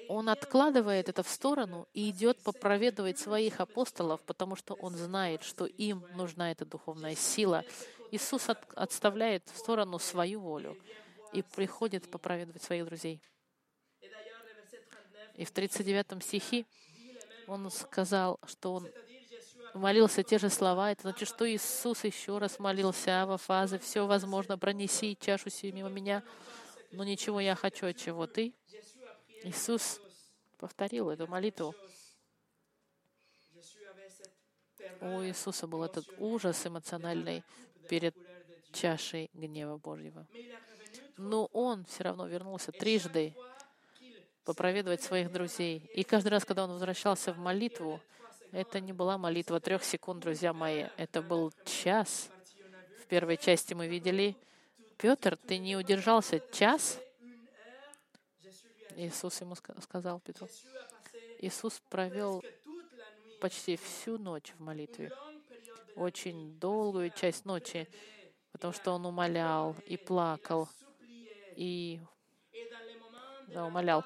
он 0.09 0.29
откладывает 0.29 1.09
это 1.09 1.23
в 1.23 1.29
сторону 1.29 1.89
и 1.95 2.11
идет 2.11 2.39
попроведывать 2.43 3.19
своих 3.19 3.61
апостолов, 3.61 4.21
потому 4.23 4.57
что 4.57 4.75
он 4.75 4.95
знает, 4.97 5.43
что 5.43 5.67
им 5.67 6.05
нужна 6.15 6.51
эта 6.51 6.65
духовная 6.65 7.15
сила. 7.15 7.65
Иисус 8.11 8.49
от, 8.49 8.59
отставляет 8.75 9.49
в 9.49 9.59
сторону 9.59 9.99
свою 9.99 10.41
волю 10.41 10.77
и 11.33 11.43
приходит 11.43 12.11
попроведывать 12.11 12.63
своих 12.63 12.85
друзей. 12.85 13.21
И 15.35 15.45
в 15.45 15.51
39 15.51 16.23
стихе 16.23 16.65
он 17.47 17.71
сказал, 17.71 18.39
что 18.47 18.75
он 18.75 18.89
молился 19.75 20.23
те 20.23 20.39
же 20.39 20.49
слова. 20.49 20.93
Это 20.93 21.03
значит, 21.03 21.29
что 21.29 21.51
Иисус 21.51 22.05
еще 22.05 22.39
раз 22.39 22.59
молился 22.59 23.25
во 23.27 23.37
фазе 23.37 23.79
«Все 23.79 24.07
возможно, 24.07 24.57
пронеси 24.57 25.17
чашу 25.21 25.51
сию 25.51 25.75
мимо 25.75 25.89
меня, 25.89 26.23
но 26.93 27.05
ничего 27.05 27.41
я 27.41 27.55
хочу, 27.55 27.87
от 27.87 27.97
чего 27.97 28.27
ты». 28.27 28.55
Иисус 29.43 30.01
повторил 30.59 31.11
эту 31.11 31.27
молитву. 31.27 31.75
У 35.01 35.23
Иисуса 35.23 35.67
был 35.67 35.83
этот 35.83 36.07
ужас 36.19 36.67
эмоциональный 36.67 37.43
перед 37.89 38.17
чашей 38.73 39.31
гнева 39.35 39.77
Божьего. 39.79 40.27
Но 41.17 41.47
Он 41.47 41.85
все 41.85 42.05
равно 42.05 42.27
вернулся 42.27 42.73
трижды 42.73 43.35
попроведывать 44.45 45.03
своих 45.03 45.33
друзей. 45.33 45.91
И 45.95 46.05
каждый 46.05 46.29
раз, 46.29 46.45
когда 46.45 46.65
он 46.65 46.73
возвращался 46.73 47.33
в 47.33 47.39
молитву, 47.39 48.01
это 48.53 48.81
не 48.81 48.93
была 48.93 49.19
молитва 49.19 49.59
трех 49.61 49.83
секунд, 49.83 50.23
друзья 50.23 50.53
мои. 50.53 50.87
Это 50.97 51.23
был 51.23 51.53
час. 51.65 52.31
В 53.03 53.07
первой 53.07 53.37
части 53.37 53.75
мы 53.75 53.89
видели, 53.89 54.37
Петр, 54.97 55.37
ты 55.37 55.59
не 55.59 55.77
удержался 55.77 56.41
час? 56.53 57.01
Иисус 58.97 59.41
ему 59.41 59.57
сказал 59.81 60.21
Петру. 60.21 60.49
Иисус 61.41 61.83
провел 61.91 62.43
почти 63.41 63.77
всю 63.77 64.19
ночь 64.19 64.55
в 64.57 64.63
молитве, 64.63 65.13
очень 65.97 66.59
долгую 66.59 67.11
часть 67.11 67.45
ночи, 67.45 67.89
потому 68.53 68.73
что 68.73 68.93
он 68.93 69.05
умолял 69.05 69.77
и 69.87 69.97
плакал, 69.97 70.69
и 71.57 72.01
да, 73.49 73.67
умолял. 73.67 74.05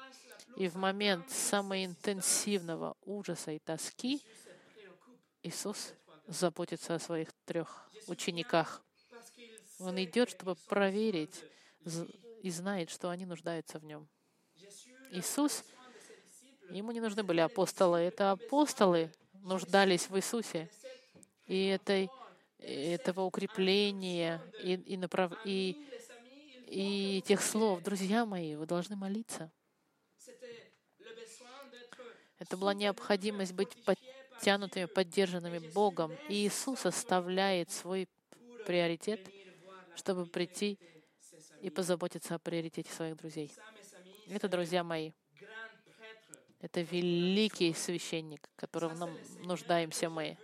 И 0.59 0.67
в 0.67 0.75
момент 0.75 1.29
самого 1.29 1.85
интенсивного 1.85 2.97
ужаса 3.05 3.51
и 3.51 3.59
тоски 3.59 4.21
Иисус 5.41 5.93
заботится 6.27 6.95
о 6.95 6.99
своих 6.99 7.29
трех 7.45 7.89
учениках. 8.07 8.83
Он 9.79 10.03
идет, 10.03 10.29
чтобы 10.29 10.55
проверить 10.67 11.45
и 12.43 12.51
знает, 12.51 12.89
что 12.89 13.09
они 13.09 13.25
нуждаются 13.25 13.79
в 13.79 13.85
нем. 13.85 14.09
Иисус, 15.11 15.63
ему 16.69 16.91
не 16.91 16.99
нужны 16.99 17.23
были 17.23 17.39
апостолы. 17.39 17.99
Это 17.99 18.31
апостолы 18.31 19.13
нуждались 19.35 20.09
в 20.09 20.17
Иисусе. 20.17 20.69
И 21.47 21.67
этой, 21.67 22.09
этого 22.57 23.21
укрепления, 23.21 24.41
и, 24.61 24.73
и, 24.73 24.97
направ, 24.97 25.31
и, 25.45 25.77
и 26.67 27.23
тех 27.25 27.41
слов, 27.41 27.81
друзья 27.81 28.25
мои, 28.25 28.57
вы 28.57 28.65
должны 28.65 28.97
молиться. 28.97 29.49
Это 32.39 32.55
была 32.57 32.73
необходимость 32.73 33.53
быть 33.53 33.75
подтянутыми, 33.83 34.85
поддержанными 34.85 35.59
Богом. 35.59 36.13
И 36.29 36.47
Иисус 36.47 36.85
оставляет 36.85 37.71
свой 37.71 38.07
приоритет, 38.65 39.29
чтобы 39.95 40.25
прийти 40.25 40.79
и 41.61 41.69
позаботиться 41.69 42.35
о 42.35 42.39
приоритете 42.39 42.91
своих 42.91 43.17
друзей. 43.17 43.51
Это, 44.29 44.47
друзья 44.47 44.83
мои, 44.83 45.11
это 46.61 46.81
великий 46.81 47.73
священник, 47.73 48.49
которым 48.55 48.97
нам 48.97 49.17
нуждаемся 49.43 50.09
мы. 50.09 50.37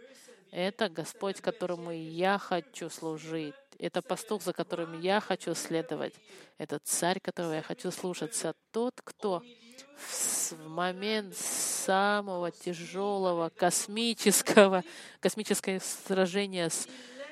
Это 0.51 0.89
Господь, 0.89 1.41
которому 1.41 1.91
я 1.91 2.37
хочу 2.37 2.89
служить. 2.89 3.55
Это 3.79 4.01
пастух, 4.01 4.41
за 4.41 4.53
которым 4.53 4.99
я 5.01 5.19
хочу 5.19 5.53
следовать. 5.53 6.13
Это 6.57 6.79
царь, 6.79 7.19
которого 7.19 7.53
я 7.53 7.61
хочу 7.61 7.91
слушаться. 7.91 8.53
Тот, 8.71 9.01
кто 9.03 9.41
в 9.97 10.67
момент 10.67 11.35
самого 11.35 12.51
тяжелого 12.51 13.49
космического, 13.49 14.83
космическое 15.19 15.79
сражения 15.79 16.69
с, 16.69 16.87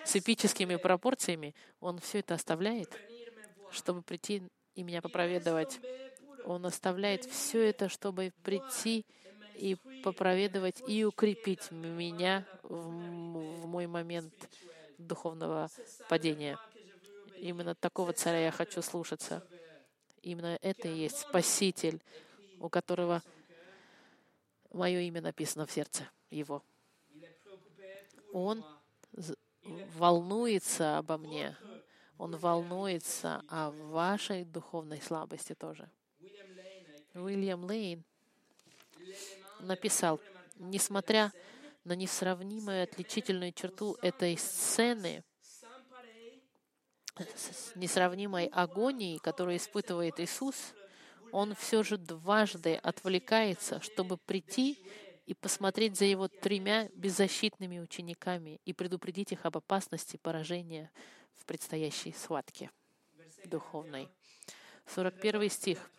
с 0.06 0.16
эпическими 0.16 0.76
пропорциями, 0.76 1.56
он 1.80 2.00
все 2.00 2.20
это 2.20 2.34
оставляет, 2.34 2.90
чтобы 3.72 4.02
прийти 4.02 4.44
и 4.76 4.84
меня 4.84 5.02
проповедовать. 5.02 5.80
Он 6.46 6.66
оставляет 6.66 7.26
все 7.26 7.70
это, 7.70 7.88
чтобы 7.88 8.34
прийти 8.44 9.06
и 9.56 9.78
попроведовать 10.04 10.82
и 10.88 11.06
укрепить 11.06 11.72
меня 11.72 12.46
в, 12.64 12.76
в 12.76 13.66
мой 13.68 13.88
момент 13.88 14.34
духовного 14.98 15.70
падения. 16.10 16.58
Именно 17.38 17.76
такого 17.76 18.14
царя 18.14 18.46
я 18.46 18.52
хочу 18.52 18.82
слушаться. 18.82 19.46
Именно 20.22 20.58
это 20.62 20.88
и 20.88 20.96
есть 20.96 21.20
Спаситель, 21.20 22.02
у 22.60 22.70
которого 22.70 23.22
мое 24.72 25.02
имя 25.02 25.22
написано 25.22 25.66
в 25.66 25.72
сердце 25.72 26.10
его. 26.30 26.64
Он 28.32 28.64
волнуется 29.96 30.98
обо 30.98 31.18
мне. 31.18 31.56
Он 32.18 32.36
волнуется 32.36 33.44
о 33.50 33.72
вашей 33.72 34.46
духовной 34.46 35.02
слабости 35.02 35.54
тоже. 35.54 35.90
Уильям 37.14 37.66
Лейн 37.66 38.04
написал, 39.60 40.20
несмотря 40.56 41.32
несравнимую 41.92 42.84
отличительную 42.84 43.52
черту 43.52 43.98
этой 44.02 44.38
сцены, 44.38 45.24
с 47.18 47.76
несравнимой 47.76 48.48
агонией, 48.48 49.20
которую 49.20 49.58
испытывает 49.58 50.20
Иисус, 50.20 50.74
он 51.32 51.56
все 51.56 51.84
же 51.84 51.98
дважды 51.98 52.76
отвлекается, 52.76 53.80
чтобы 53.82 54.18
прийти 54.18 54.78
и 55.26 55.34
посмотреть 55.34 55.98
за 55.98 56.06
его 56.06 56.28
тремя 56.28 56.90
беззащитными 56.96 57.80
учениками 57.80 58.60
и 58.66 58.74
предупредить 58.74 59.32
их 59.32 59.46
об 59.46 59.58
опасности 59.58 60.18
поражения 60.18 60.92
в 61.36 61.46
предстоящей 61.46 62.14
схватке 62.14 62.70
духовной. 63.46 64.10
41 64.88 65.50
стих. 65.50 65.90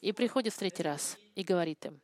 «И 0.00 0.12
приходит 0.12 0.52
в 0.52 0.58
третий 0.58 0.82
раз 0.82 1.16
и 1.34 1.44
говорит 1.44 1.84
им, 1.84 2.00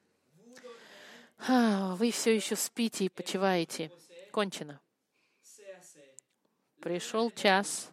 а, 1.47 1.95
вы 1.97 2.11
все 2.11 2.34
еще 2.34 2.57
спите 2.57 3.05
и 3.05 3.09
почиваете. 3.09 3.91
Кончено. 4.32 4.80
Пришел 6.80 7.30
час, 7.30 7.91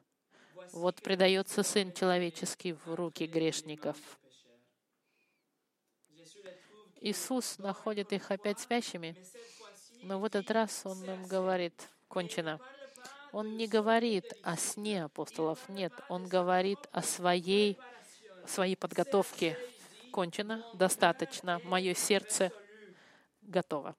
вот 0.72 1.02
предается 1.02 1.64
Сын 1.64 1.92
Человеческий 1.92 2.74
в 2.74 2.94
руки 2.94 3.26
грешников. 3.26 3.98
Иисус 7.02 7.58
находит 7.60 8.14
их 8.14 8.32
опять 8.32 8.60
спящими, 8.60 9.16
но 10.02 10.20
в 10.20 10.26
этот 10.26 10.50
раз 10.50 10.82
Он 10.86 11.04
им 11.04 11.28
говорит, 11.28 11.90
кончено. 12.08 12.60
Он 13.32 13.58
не 13.58 13.68
говорит 13.68 14.34
о 14.44 14.56
сне 14.56 15.04
апостолов, 15.04 15.68
нет, 15.68 15.94
Он 16.10 16.28
говорит 16.28 16.80
о 16.92 17.02
своей, 17.02 17.78
своей 18.48 18.76
подготовке. 18.76 19.58
Кончено, 20.12 20.66
достаточно, 20.74 21.60
мое 21.66 21.94
сердце 21.94 22.52
готово. 23.48 23.96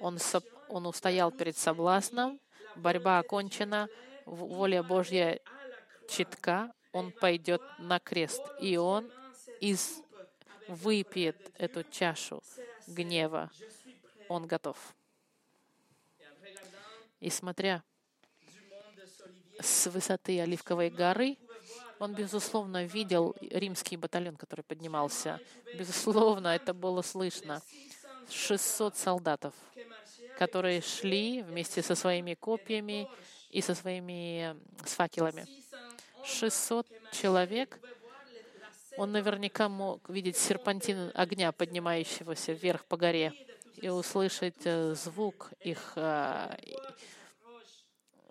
Он, 0.00 0.18
он 0.68 0.86
устоял 0.86 1.30
перед 1.30 1.56
соблазном, 1.56 2.40
борьба 2.76 3.18
окончена, 3.18 3.88
воля 4.26 4.82
Божья 4.82 5.40
читка, 6.08 6.72
он 6.92 7.12
пойдет 7.12 7.62
на 7.78 7.98
крест, 7.98 8.42
и 8.60 8.76
он 8.76 9.10
из, 9.60 10.02
выпьет 10.68 11.36
эту 11.58 11.84
чашу 11.84 12.42
гнева. 12.86 13.50
Он 14.28 14.46
готов. 14.46 14.76
И 17.20 17.30
смотря 17.30 17.82
с 19.60 19.86
высоты 19.86 20.40
Оливковой 20.40 20.90
горы, 20.90 21.36
он, 22.02 22.14
безусловно, 22.14 22.84
видел 22.84 23.36
римский 23.40 23.96
батальон, 23.96 24.36
который 24.36 24.62
поднимался. 24.62 25.38
Безусловно, 25.78 26.48
это 26.48 26.74
было 26.74 27.00
слышно. 27.00 27.62
600 28.28 28.96
солдатов, 28.96 29.54
которые 30.36 30.80
шли 30.80 31.42
вместе 31.42 31.80
со 31.80 31.94
своими 31.94 32.34
копьями 32.34 33.08
и 33.50 33.60
со 33.60 33.76
своими 33.76 34.56
с 34.84 34.94
факелами. 34.94 35.46
600 36.24 36.88
человек. 37.12 37.78
Он 38.96 39.12
наверняка 39.12 39.68
мог 39.68 40.08
видеть 40.08 40.36
серпантин 40.36 41.12
огня, 41.14 41.52
поднимающегося 41.52 42.52
вверх 42.52 42.84
по 42.84 42.96
горе, 42.96 43.32
и 43.76 43.88
услышать 43.88 44.66
э, 44.66 44.94
звук 44.94 45.52
их, 45.60 45.92
э, 45.94 46.56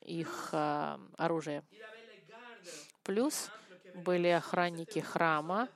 их 0.01 0.49
э, 0.51 0.97
оружия. 1.17 1.63
Плюс 3.03 3.49
были 3.95 4.27
охранники 4.27 4.99
храма, 4.99 5.69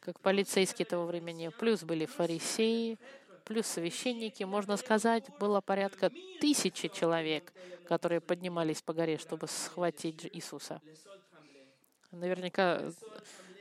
как 0.00 0.20
полицейские 0.20 0.86
того 0.86 1.06
времени. 1.06 1.48
Плюс 1.48 1.82
были 1.82 2.06
фарисеи, 2.06 2.98
плюс 3.44 3.66
священники. 3.66 4.44
Можно 4.44 4.76
сказать, 4.76 5.24
было 5.38 5.60
порядка 5.60 6.10
тысячи 6.40 6.88
человек, 6.88 7.52
которые 7.86 8.20
поднимались 8.20 8.82
по 8.82 8.92
горе, 8.92 9.18
чтобы 9.18 9.46
схватить 9.48 10.28
Иисуса. 10.32 10.80
Наверняка 12.12 12.92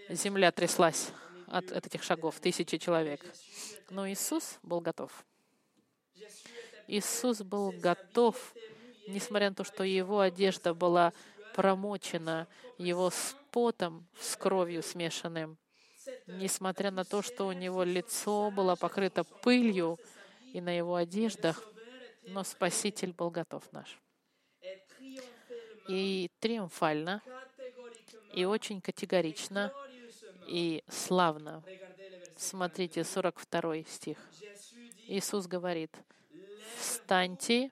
земля 0.10 0.52
тряслась 0.52 1.12
от, 1.48 1.72
этих 1.72 2.04
шагов, 2.04 2.40
тысячи 2.40 2.78
человек. 2.78 3.26
Но 3.90 4.10
Иисус 4.10 4.60
был 4.64 4.82
готов. 4.82 5.26
Иисус 6.88 7.42
был 7.42 7.72
готов, 7.72 8.54
несмотря 9.08 9.50
на 9.50 9.56
то, 9.56 9.64
что 9.64 9.84
его 9.84 10.20
одежда 10.20 10.74
была 10.74 11.14
промочена 11.60 12.48
его 12.78 13.10
с 13.10 13.36
потом, 13.52 14.08
с 14.18 14.38
кровью 14.38 14.82
смешанным, 14.82 15.58
несмотря 16.26 16.90
на 16.90 17.04
то, 17.04 17.22
что 17.22 17.48
у 17.48 17.52
него 17.52 17.84
лицо 17.84 18.50
было 18.50 18.78
покрыто 18.78 19.26
пылью 19.26 19.98
и 20.54 20.62
на 20.62 20.70
его 20.70 20.96
одеждах, 20.96 21.62
но 22.24 22.46
Спаситель 22.46 23.12
был 23.12 23.30
готов 23.30 23.70
наш. 23.74 24.00
И 25.90 26.32
триумфально, 26.40 27.22
и 28.34 28.46
очень 28.46 28.80
категорично, 28.80 29.74
и 30.48 30.82
славно. 30.88 31.62
Смотрите, 32.38 33.04
42 33.04 33.84
стих. 33.84 34.18
Иисус 35.08 35.46
говорит, 35.46 35.94
«Встаньте, 36.78 37.70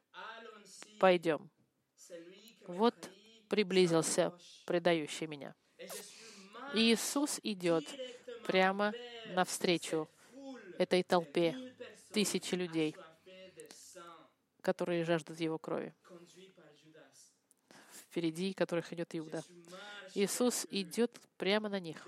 пойдем». 1.00 1.50
Вот 2.68 2.94
приблизился 3.50 4.34
предающий 4.66 5.28
меня. 5.28 5.56
Иисус 6.74 7.40
идет 7.44 7.86
прямо 8.46 8.94
навстречу 9.34 10.10
этой 10.78 11.04
толпе, 11.04 11.56
тысячи 12.12 12.56
людей, 12.56 12.96
которые 14.62 15.04
жаждут 15.04 15.40
Его 15.40 15.58
крови. 15.58 15.94
Впереди 18.10 18.54
которых 18.54 18.92
идет 18.94 19.16
Иуда. 19.16 19.44
Иисус 20.16 20.66
идет 20.72 21.20
прямо 21.38 21.70
на 21.70 21.80
них, 21.80 22.06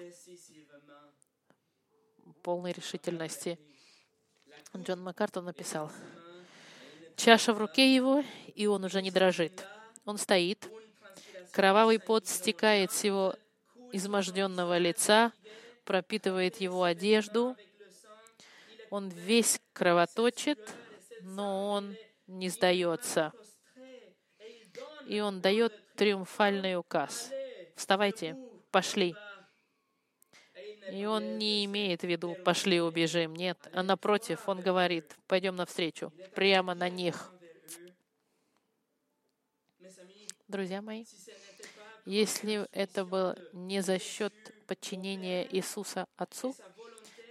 полной 2.42 2.72
решительности. 2.72 3.60
Джон 4.76 5.02
Маккартон 5.02 5.46
написал, 5.46 5.92
«Чаша 7.16 7.54
в 7.54 7.58
руке 7.58 7.94
его, 7.94 8.24
и 8.56 8.66
он 8.66 8.84
уже 8.84 9.02
не 9.02 9.12
дрожит. 9.12 9.66
Он 10.06 10.18
стоит, 10.18 10.70
кровавый 11.52 12.00
пот 12.00 12.28
стекает 12.28 12.92
с 12.92 13.04
его 13.04 13.36
изможденного 13.92 14.78
лица, 14.78 15.32
пропитывает 15.84 16.58
его 16.58 16.84
одежду. 16.84 17.56
Он 18.90 19.10
весь 19.10 19.60
кровоточит, 19.74 20.60
но 21.22 21.70
он 21.72 21.96
не 22.28 22.50
сдается. 22.50 23.34
И 25.08 25.20
он 25.20 25.42
дает 25.42 25.74
триумфальный 25.96 26.78
указ. 26.78 27.32
Вставайте, 27.76 28.38
пошли. 28.72 29.16
И 30.92 31.06
он 31.06 31.38
не 31.38 31.66
имеет 31.66 32.02
в 32.02 32.08
виду 32.08 32.36
«пошли, 32.44 32.82
убежим». 32.82 33.36
Нет, 33.36 33.58
а 33.74 33.84
напротив, 33.84 34.48
он 34.48 34.60
говорит 34.60 35.16
«пойдем 35.28 35.56
навстречу», 35.56 36.12
прямо 36.34 36.74
на 36.74 36.90
них. 36.90 37.32
Друзья 40.50 40.82
мои, 40.82 41.06
если 42.06 42.68
это 42.72 43.06
было 43.06 43.38
не 43.54 43.82
за 43.82 44.00
счет 44.00 44.34
подчинения 44.66 45.48
Иисуса 45.48 46.08
Отцу 46.18 46.56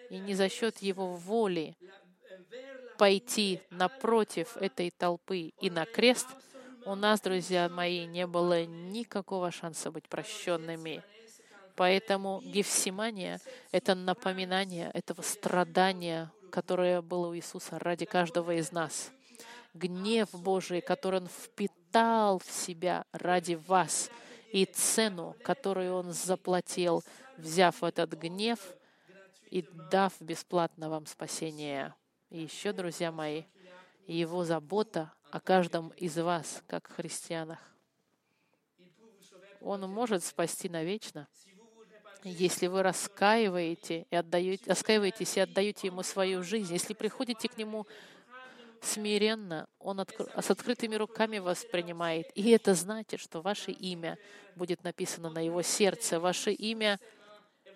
и 0.09 0.19
не 0.19 0.35
за 0.35 0.49
счет 0.49 0.79
Его 0.79 1.17
воли 1.17 1.77
пойти 2.97 3.61
напротив 3.71 4.57
этой 4.57 4.93
толпы 4.93 5.53
и 5.61 5.69
на 5.69 5.85
крест, 5.85 6.29
у 6.87 6.95
нас, 6.95 7.21
друзья 7.21 7.69
мои, 7.69 8.07
не 8.07 8.25
было 8.25 8.65
никакого 8.67 9.51
шанса 9.51 9.91
быть 9.91 10.09
прощенными. 10.09 11.03
Поэтому 11.75 12.41
Гефсимания— 12.45 13.41
это 13.73 13.97
напоминание 13.97 14.93
этого 14.95 15.23
страдания, 15.23 16.31
которое 16.53 17.03
было 17.03 17.27
у 17.27 17.35
Иисуса 17.35 17.81
ради 17.81 18.05
каждого 18.05 18.53
из 18.55 18.71
нас. 18.71 19.11
Гнев 19.75 20.31
Божий, 20.33 20.81
который 20.81 21.19
Он 21.19 21.27
впитал 21.27 21.78
в 21.93 22.51
себя 22.51 23.05
ради 23.13 23.55
вас— 23.55 24.11
и 24.53 24.65
цену, 24.65 25.37
которую 25.43 25.95
Он 25.95 26.13
заплатил, 26.13 27.03
взяв 27.37 27.83
этот 27.83 28.13
гнев 28.13 28.59
и 29.51 29.63
дав 29.91 30.13
бесплатно 30.21 30.89
вам 30.89 31.07
спасение. 31.07 31.95
И 32.31 32.41
еще, 32.43 32.73
друзья 32.73 33.13
мои, 33.13 33.45
Его 34.07 34.45
забота 34.45 35.13
о 35.31 35.41
каждом 35.41 35.89
из 35.91 36.17
вас, 36.17 36.63
как 36.67 36.89
христианах. 36.89 37.59
Он 39.61 39.83
может 39.91 40.25
спасти 40.25 40.69
навечно, 40.69 41.29
если 42.25 42.67
вы 42.67 42.83
раскаиваете 42.83 44.07
и 44.11 44.17
отдаете, 44.17 44.65
раскаиваетесь 44.67 45.37
и 45.37 45.41
отдаете 45.41 45.89
Ему 45.89 46.03
свою 46.03 46.43
жизнь, 46.43 46.73
если 46.73 46.95
приходите 46.95 47.49
к 47.49 47.57
Нему 47.57 47.87
смиренно, 48.83 49.69
Он 49.79 50.01
откр... 50.01 50.31
с 50.41 50.51
открытыми 50.51 50.95
руками 50.97 51.39
воспринимает. 51.39 52.31
И 52.35 52.51
это 52.51 52.75
значит, 52.75 53.21
что 53.21 53.41
ваше 53.41 53.71
имя 53.71 54.19
будет 54.57 54.85
написано 54.85 55.31
на 55.31 55.45
Его 55.45 55.63
сердце, 55.63 56.21
ваше 56.21 56.53
имя 56.53 56.99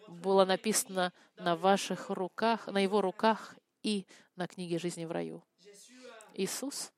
было 0.08 0.44
написано 0.44 1.12
на 1.36 1.56
ваших 1.56 2.10
руках, 2.10 2.66
на 2.66 2.78
Его 2.78 3.00
руках 3.00 3.56
и 3.82 4.06
на 4.36 4.46
книге 4.46 4.78
жизни 4.78 5.04
в 5.04 5.12
раю. 5.12 5.42
Иисус 6.34 6.92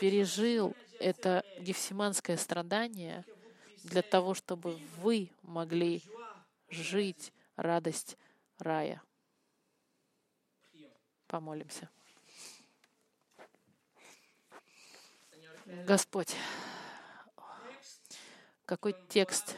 пережил 0.00 0.74
это 0.98 1.44
гефсиманское 1.60 2.36
страдание 2.36 3.24
для 3.84 4.02
того, 4.02 4.34
чтобы 4.34 4.78
вы 4.96 5.30
могли 5.42 6.02
жить 6.70 7.32
радость 7.56 8.16
рая. 8.58 9.02
Помолимся. 11.26 11.90
Господь, 15.68 16.34
какой 18.64 18.94
текст, 19.10 19.54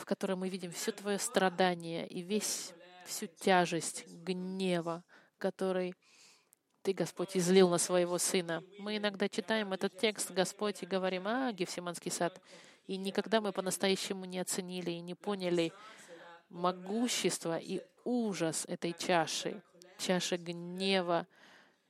в 0.00 0.06
котором 0.06 0.38
мы 0.38 0.48
видим 0.48 0.72
все 0.72 0.92
Твое 0.92 1.18
страдание 1.18 2.06
и 2.06 2.22
весь, 2.22 2.72
всю 3.04 3.26
тяжесть 3.26 4.06
гнева, 4.08 5.04
который 5.36 5.94
Ты, 6.80 6.94
Господь, 6.94 7.36
излил 7.36 7.68
на 7.68 7.76
своего 7.76 8.16
Сына. 8.16 8.64
Мы 8.78 8.96
иногда 8.96 9.28
читаем 9.28 9.74
этот 9.74 9.98
текст, 9.98 10.30
Господь, 10.30 10.82
и 10.82 10.86
говорим, 10.86 11.28
а, 11.28 11.52
Гефсиманский 11.52 12.10
сад. 12.10 12.40
И 12.86 12.96
никогда 12.96 13.42
мы 13.42 13.52
по-настоящему 13.52 14.24
не 14.24 14.38
оценили 14.38 14.90
и 14.90 15.00
не 15.00 15.14
поняли 15.14 15.70
могущество 16.48 17.58
и 17.58 17.82
ужас 18.04 18.64
этой 18.68 18.94
чаши, 18.94 19.62
чаши 19.98 20.38
гнева 20.38 21.26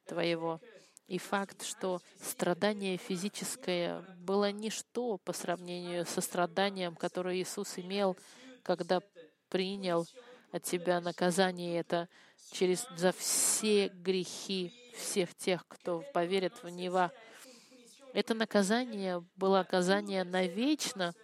Твоего. 0.05 0.61
И 1.09 1.19
факт, 1.19 1.65
что 1.65 2.01
страдание 2.21 2.97
физическое 2.97 4.01
было 4.19 4.51
ничто 4.51 5.19
по 5.19 5.33
сравнению 5.33 6.07
со 6.07 6.21
страданием, 6.21 6.95
которое 6.97 7.37
Иисус 7.37 7.79
имел, 7.79 8.17
когда 8.63 9.03
принял 9.49 10.07
от 10.53 10.63
Тебя 10.63 11.01
наказание 11.01 11.81
это 11.81 12.09
через, 12.53 12.87
за 12.97 13.13
все 13.13 13.89
грехи 13.89 14.73
всех 14.97 15.35
тех, 15.35 15.67
кто 15.67 16.05
поверит 16.13 16.63
в 16.63 16.69
Него. 16.69 17.11
Это 18.13 18.35
наказание 18.35 19.25
было 19.37 19.59
наказание 19.59 20.25
навечно, 20.25 21.15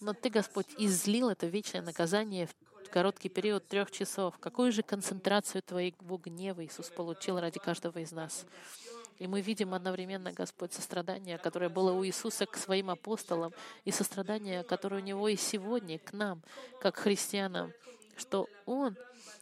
но 0.00 0.14
Ты, 0.14 0.30
Господь, 0.30 0.66
излил 0.78 1.30
это 1.30 1.46
вечное 1.46 1.82
наказание 1.82 2.46
в 2.46 2.54
короткий 2.92 3.30
период 3.30 3.66
трех 3.66 3.90
часов. 3.90 4.38
Какую 4.38 4.70
же 4.70 4.82
концентрацию 4.82 5.62
Твоего 5.62 6.18
гнева 6.18 6.64
Иисус 6.64 6.90
получил 6.90 7.40
ради 7.40 7.58
каждого 7.58 7.98
из 7.98 8.12
нас? 8.12 8.44
И 9.18 9.26
мы 9.26 9.40
видим 9.40 9.72
одновременно, 9.72 10.32
Господь, 10.32 10.74
сострадание, 10.74 11.38
которое 11.38 11.70
было 11.70 11.92
у 11.92 12.04
Иисуса 12.04 12.44
к 12.44 12.56
своим 12.56 12.90
апостолам, 12.90 13.52
и 13.84 13.90
сострадание, 13.90 14.62
которое 14.62 14.96
у 14.96 15.04
Него 15.04 15.28
и 15.28 15.36
сегодня 15.36 15.98
к 15.98 16.12
нам, 16.12 16.42
как 16.80 16.96
христианам, 16.96 17.72
что 18.16 18.46
Он, 18.66 18.96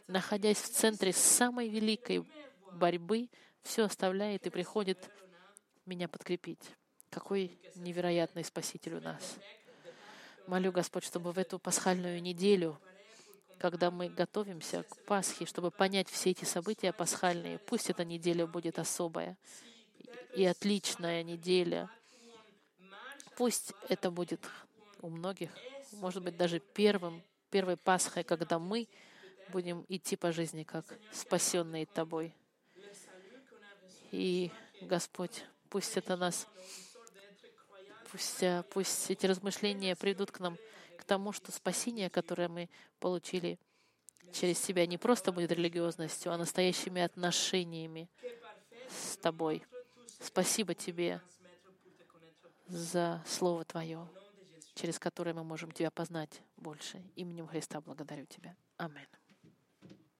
находясь 0.07 0.57
в 0.57 0.69
центре 0.69 1.11
самой 1.11 1.67
великой 1.67 2.25
борьбы, 2.71 3.27
все 3.63 3.83
оставляет 3.83 4.47
и 4.47 4.49
приходит 4.49 4.97
меня 5.85 6.07
подкрепить. 6.07 6.63
Какой 7.09 7.59
невероятный 7.75 8.45
Спаситель 8.45 8.95
у 8.95 9.01
нас. 9.01 9.35
Молю, 10.47 10.71
Господь, 10.71 11.03
чтобы 11.03 11.33
в 11.33 11.37
эту 11.37 11.59
пасхальную 11.59 12.21
неделю 12.21 12.79
когда 13.61 13.91
мы 13.91 14.09
готовимся 14.09 14.81
к 14.81 14.97
Пасхе, 15.05 15.45
чтобы 15.45 15.69
понять 15.69 16.09
все 16.09 16.31
эти 16.31 16.45
события 16.45 16.91
пасхальные. 16.91 17.59
Пусть 17.59 17.91
эта 17.91 18.03
неделя 18.03 18.47
будет 18.47 18.79
особая 18.79 19.37
и 20.35 20.43
отличная 20.45 21.21
неделя. 21.21 21.87
Пусть 23.37 23.73
это 23.87 24.09
будет 24.09 24.41
у 25.01 25.09
многих, 25.09 25.51
может 25.93 26.23
быть, 26.23 26.35
даже 26.37 26.59
первым 26.59 27.21
первой 27.51 27.77
Пасхой, 27.77 28.23
когда 28.23 28.57
мы 28.57 28.87
будем 29.49 29.85
идти 29.89 30.15
по 30.15 30.31
жизни, 30.31 30.63
как 30.63 30.85
спасенные 31.11 31.85
Тобой. 31.85 32.33
И, 34.11 34.51
Господь, 34.81 35.43
пусть 35.69 35.97
это 35.97 36.17
нас, 36.17 36.47
пусть, 38.09 38.43
пусть 38.71 39.11
эти 39.11 39.27
размышления 39.27 39.95
придут 39.95 40.31
к 40.31 40.39
нам, 40.39 40.57
к 41.01 41.05
тому, 41.05 41.31
что 41.31 41.51
спасение, 41.51 42.09
которое 42.09 42.47
мы 42.47 42.69
получили 42.99 43.59
через 44.31 44.59
себя, 44.59 44.85
не 44.85 44.97
просто 44.97 45.31
будет 45.31 45.51
религиозностью, 45.51 46.31
а 46.31 46.37
настоящими 46.37 47.01
отношениями 47.01 48.07
с 48.89 49.17
Тобой. 49.17 49.63
Спасибо 50.19 50.73
Тебе 50.73 51.21
за 52.67 53.21
Слово 53.25 53.65
Твое, 53.65 54.07
через 54.75 54.99
которое 54.99 55.33
мы 55.33 55.43
можем 55.43 55.71
Тебя 55.71 55.91
познать 55.91 56.41
больше. 56.55 57.03
Именем 57.15 57.47
Христа 57.47 57.81
благодарю 57.81 58.25
Тебя. 58.27 58.55
Аминь. 58.77 59.07